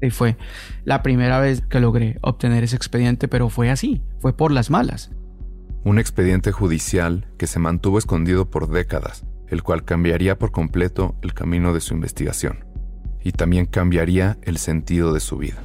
Y 0.00 0.10
fue 0.10 0.36
la 0.84 1.02
primera 1.02 1.38
vez 1.38 1.62
que 1.62 1.80
logré 1.80 2.18
obtener 2.22 2.64
ese 2.64 2.76
expediente, 2.76 3.28
pero 3.28 3.48
fue 3.48 3.70
así, 3.70 4.02
fue 4.20 4.36
por 4.36 4.50
las 4.50 4.70
malas. 4.70 5.10
Un 5.84 5.98
expediente 5.98 6.52
judicial 6.52 7.28
que 7.38 7.46
se 7.46 7.58
mantuvo 7.58 7.98
escondido 7.98 8.50
por 8.50 8.68
décadas, 8.68 9.24
el 9.48 9.62
cual 9.62 9.84
cambiaría 9.84 10.38
por 10.38 10.50
completo 10.50 11.16
el 11.22 11.34
camino 11.34 11.74
de 11.74 11.80
su 11.80 11.94
investigación 11.94 12.64
y 13.22 13.32
también 13.32 13.64
cambiaría 13.64 14.38
el 14.42 14.58
sentido 14.58 15.14
de 15.14 15.20
su 15.20 15.38
vida. 15.38 15.56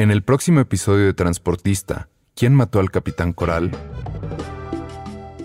En 0.00 0.12
el 0.12 0.22
próximo 0.22 0.60
episodio 0.60 1.06
de 1.06 1.12
Transportista, 1.12 2.08
¿quién 2.36 2.54
mató 2.54 2.78
al 2.78 2.92
capitán 2.92 3.32
Coral? 3.32 3.72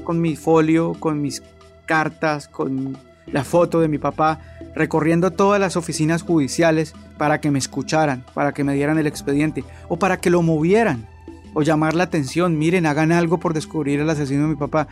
con 0.04 0.22
mi 0.22 0.36
folio, 0.36 0.94
con 1.00 1.22
mis 1.22 1.42
cartas, 1.88 2.50
con 2.50 2.96
la 3.26 3.44
foto 3.44 3.80
de 3.82 3.88
mi 3.88 3.98
papá, 3.98 4.40
recorriendo 4.76 5.32
todas 5.32 5.60
las 5.60 5.76
oficinas 5.76 6.22
judiciales 6.22 6.94
para 7.18 7.42
que 7.42 7.50
me 7.50 7.58
escucharan, 7.58 8.24
para 8.36 8.54
que 8.54 8.64
me 8.64 8.76
dieran 8.76 9.00
el 9.00 9.08
expediente 9.08 9.64
o 9.88 9.98
para 9.98 10.18
que 10.18 10.30
lo 10.30 10.44
movieran 10.44 11.08
o 11.56 11.64
llamar 11.64 11.96
la 11.96 12.04
atención, 12.04 12.60
miren, 12.60 12.86
hagan 12.86 13.12
algo 13.12 13.40
por 13.40 13.56
descubrir 13.56 14.02
el 14.02 14.10
asesino 14.10 14.44
de 14.44 14.50
mi 14.50 14.56
papá. 14.56 14.88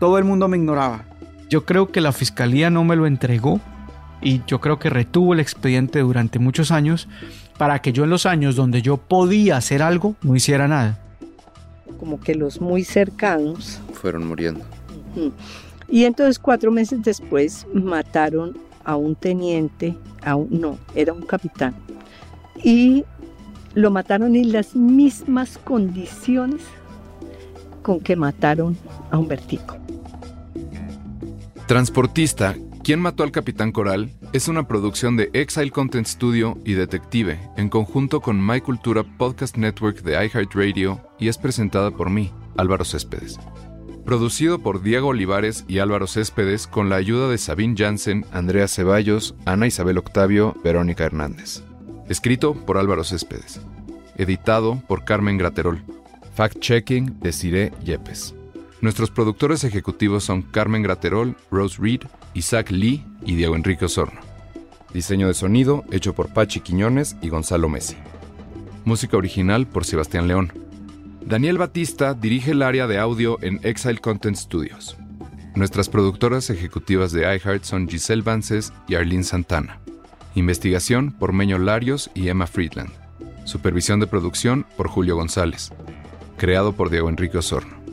Todo 0.00 0.18
el 0.18 0.24
mundo 0.24 0.48
me 0.48 0.56
ignoraba. 0.56 1.04
Yo 1.48 1.64
creo 1.64 1.92
que 1.92 2.00
la 2.00 2.10
fiscalía 2.10 2.68
no 2.68 2.82
me 2.82 2.96
lo 2.96 3.06
entregó 3.06 3.60
y 4.22 4.42
yo 4.46 4.60
creo 4.60 4.78
que 4.78 4.90
retuvo 4.90 5.34
el 5.34 5.40
expediente 5.40 6.00
durante 6.00 6.40
muchos 6.40 6.72
años 6.72 7.08
para 7.58 7.80
que 7.80 7.92
yo 7.92 8.04
en 8.04 8.10
los 8.10 8.26
años 8.26 8.56
donde 8.56 8.82
yo 8.82 8.96
podía 8.96 9.56
hacer 9.56 9.82
algo 9.82 10.14
no 10.22 10.34
hiciera 10.36 10.68
nada 10.68 10.98
como 12.04 12.20
que 12.20 12.34
los 12.34 12.60
muy 12.60 12.84
cercanos 12.84 13.80
fueron 13.94 14.26
muriendo. 14.26 14.64
Y 15.88 16.04
entonces 16.04 16.38
cuatro 16.38 16.70
meses 16.70 17.02
después 17.02 17.66
mataron 17.72 18.58
a 18.84 18.96
un 18.96 19.14
teniente, 19.14 19.96
a 20.22 20.36
un, 20.36 20.60
no, 20.60 20.78
era 20.94 21.12
un 21.12 21.22
capitán. 21.22 21.74
Y 22.62 23.04
lo 23.74 23.90
mataron 23.90 24.36
en 24.36 24.52
las 24.52 24.74
mismas 24.74 25.56
condiciones 25.56 26.60
con 27.82 28.00
que 28.00 28.16
mataron 28.16 28.76
a 29.10 29.18
Humbertico. 29.18 29.76
Transportista, 31.66 32.54
¿Quién 32.84 33.00
mató 33.00 33.22
al 33.22 33.32
Capitán 33.32 33.72
Coral? 33.72 34.10
Es 34.34 34.46
una 34.46 34.68
producción 34.68 35.16
de 35.16 35.30
Exile 35.32 35.70
Content 35.70 36.06
Studio 36.06 36.58
y 36.66 36.74
Detective, 36.74 37.40
en 37.56 37.70
conjunto 37.70 38.20
con 38.20 38.46
My 38.46 38.60
Cultura 38.60 39.02
Podcast 39.02 39.56
Network 39.56 40.02
de 40.02 40.22
iHeartRadio 40.22 41.00
y 41.18 41.28
es 41.28 41.38
presentada 41.38 41.92
por 41.92 42.10
mí, 42.10 42.30
Álvaro 42.58 42.84
Céspedes. 42.84 43.38
Producido 44.04 44.58
por 44.58 44.82
Diego 44.82 45.08
Olivares 45.08 45.64
y 45.66 45.78
Álvaro 45.78 46.06
Céspedes 46.06 46.66
con 46.66 46.90
la 46.90 46.96
ayuda 46.96 47.30
de 47.30 47.38
Sabine 47.38 47.74
Jansen, 47.74 48.26
Andrea 48.32 48.68
Ceballos, 48.68 49.34
Ana 49.46 49.66
Isabel 49.66 49.96
Octavio, 49.96 50.54
Verónica 50.62 51.04
Hernández. 51.04 51.62
Escrito 52.10 52.52
por 52.52 52.76
Álvaro 52.76 53.02
Céspedes. 53.02 53.62
Editado 54.18 54.82
por 54.86 55.06
Carmen 55.06 55.38
Graterol. 55.38 55.82
Fact-checking 56.36 57.18
de 57.20 57.32
Cire 57.32 57.72
Yepes. 57.82 58.34
Nuestros 58.84 59.10
productores 59.10 59.64
ejecutivos 59.64 60.24
son 60.24 60.42
Carmen 60.42 60.82
Graterol, 60.82 61.38
Rose 61.50 61.78
Reed, 61.80 62.02
Isaac 62.34 62.70
Lee 62.70 63.02
y 63.24 63.34
Diego 63.34 63.56
Enrique 63.56 63.86
Osorno. 63.86 64.20
Diseño 64.92 65.26
de 65.26 65.32
sonido 65.32 65.84
hecho 65.90 66.14
por 66.14 66.34
Pachi 66.34 66.60
Quiñones 66.60 67.16
y 67.22 67.30
Gonzalo 67.30 67.70
Messi. 67.70 67.96
Música 68.84 69.16
original 69.16 69.66
por 69.66 69.86
Sebastián 69.86 70.28
León. 70.28 70.52
Daniel 71.22 71.56
Batista 71.56 72.12
dirige 72.12 72.50
el 72.50 72.60
área 72.60 72.86
de 72.86 72.98
audio 72.98 73.38
en 73.40 73.58
Exile 73.62 74.00
Content 74.00 74.36
Studios. 74.36 74.98
Nuestras 75.54 75.88
productoras 75.88 76.50
ejecutivas 76.50 77.10
de 77.10 77.22
iHeart 77.22 77.64
son 77.64 77.88
Giselle 77.88 78.20
Vances 78.20 78.70
y 78.86 78.96
Arlene 78.96 79.24
Santana. 79.24 79.80
Investigación 80.34 81.10
por 81.12 81.32
Meño 81.32 81.56
Larios 81.56 82.10
y 82.12 82.28
Emma 82.28 82.46
Friedland. 82.46 82.92
Supervisión 83.46 83.98
de 83.98 84.08
producción 84.08 84.66
por 84.76 84.88
Julio 84.88 85.16
González. 85.16 85.72
Creado 86.36 86.74
por 86.74 86.90
Diego 86.90 87.08
Enrique 87.08 87.38
Osorno. 87.38 87.83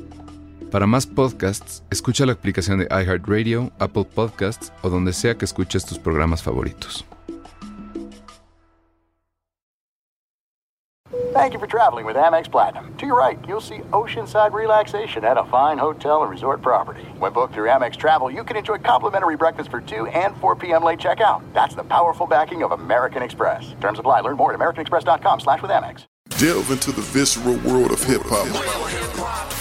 Para 0.72 0.88
más 0.88 1.06
podcasts, 1.06 1.84
escucha 1.92 2.26
la 2.26 2.32
aplicación 2.32 2.80
de 2.80 2.86
iHeartRadio, 2.86 3.74
Apple 3.78 4.06
Podcasts 4.06 4.72
o 4.82 4.90
donde 4.90 5.12
sea 5.12 5.36
que 5.36 5.44
escuches 5.44 5.86
tus 5.86 6.00
programas 6.00 6.42
favoritos. 6.42 7.06
Thank 11.34 11.54
you 11.54 11.60
for 11.60 11.68
traveling 11.68 12.06
with 12.06 12.16
Amex 12.16 12.50
Platinum. 12.50 12.94
To 12.98 13.06
your 13.06 13.18
right, 13.18 13.38
you'll 13.48 13.62
see 13.62 13.80
oceanside 13.92 14.54
relaxation 14.54 15.26
at 15.26 15.38
a 15.38 15.44
fine 15.46 15.78
hotel 15.78 16.22
and 16.22 16.32
resort 16.32 16.62
property. 16.62 17.04
When 17.20 17.34
booked 17.34 17.54
through 17.54 17.70
Amex 17.70 17.98
Travel, 17.98 18.32
you 18.32 18.44
can 18.44 18.56
enjoy 18.56 18.78
complimentary 18.78 19.36
breakfast 19.36 19.72
for 19.72 19.82
2 19.82 20.08
and 20.08 20.36
4 20.38 20.56
p.m. 20.56 20.84
late 20.84 21.00
checkout. 21.00 21.42
That's 21.54 21.76
the 21.76 21.84
powerful 21.84 22.28
backing 22.28 22.64
of 22.64 22.72
American 22.72 23.24
Express. 23.24 23.76
Terms 23.82 24.00
apply. 24.00 24.22
Learn 24.22 24.38
more 24.38 24.54
at 24.54 24.60
americanexpress.com 24.60 25.40
slash 25.40 25.62
with 25.62 25.72
Amex. 25.72 26.06
Delve 26.38 26.72
into 26.72 26.92
the 26.92 27.02
visceral 27.02 27.58
world 27.58 27.92
of 27.92 28.04
hip-hop 28.04 29.61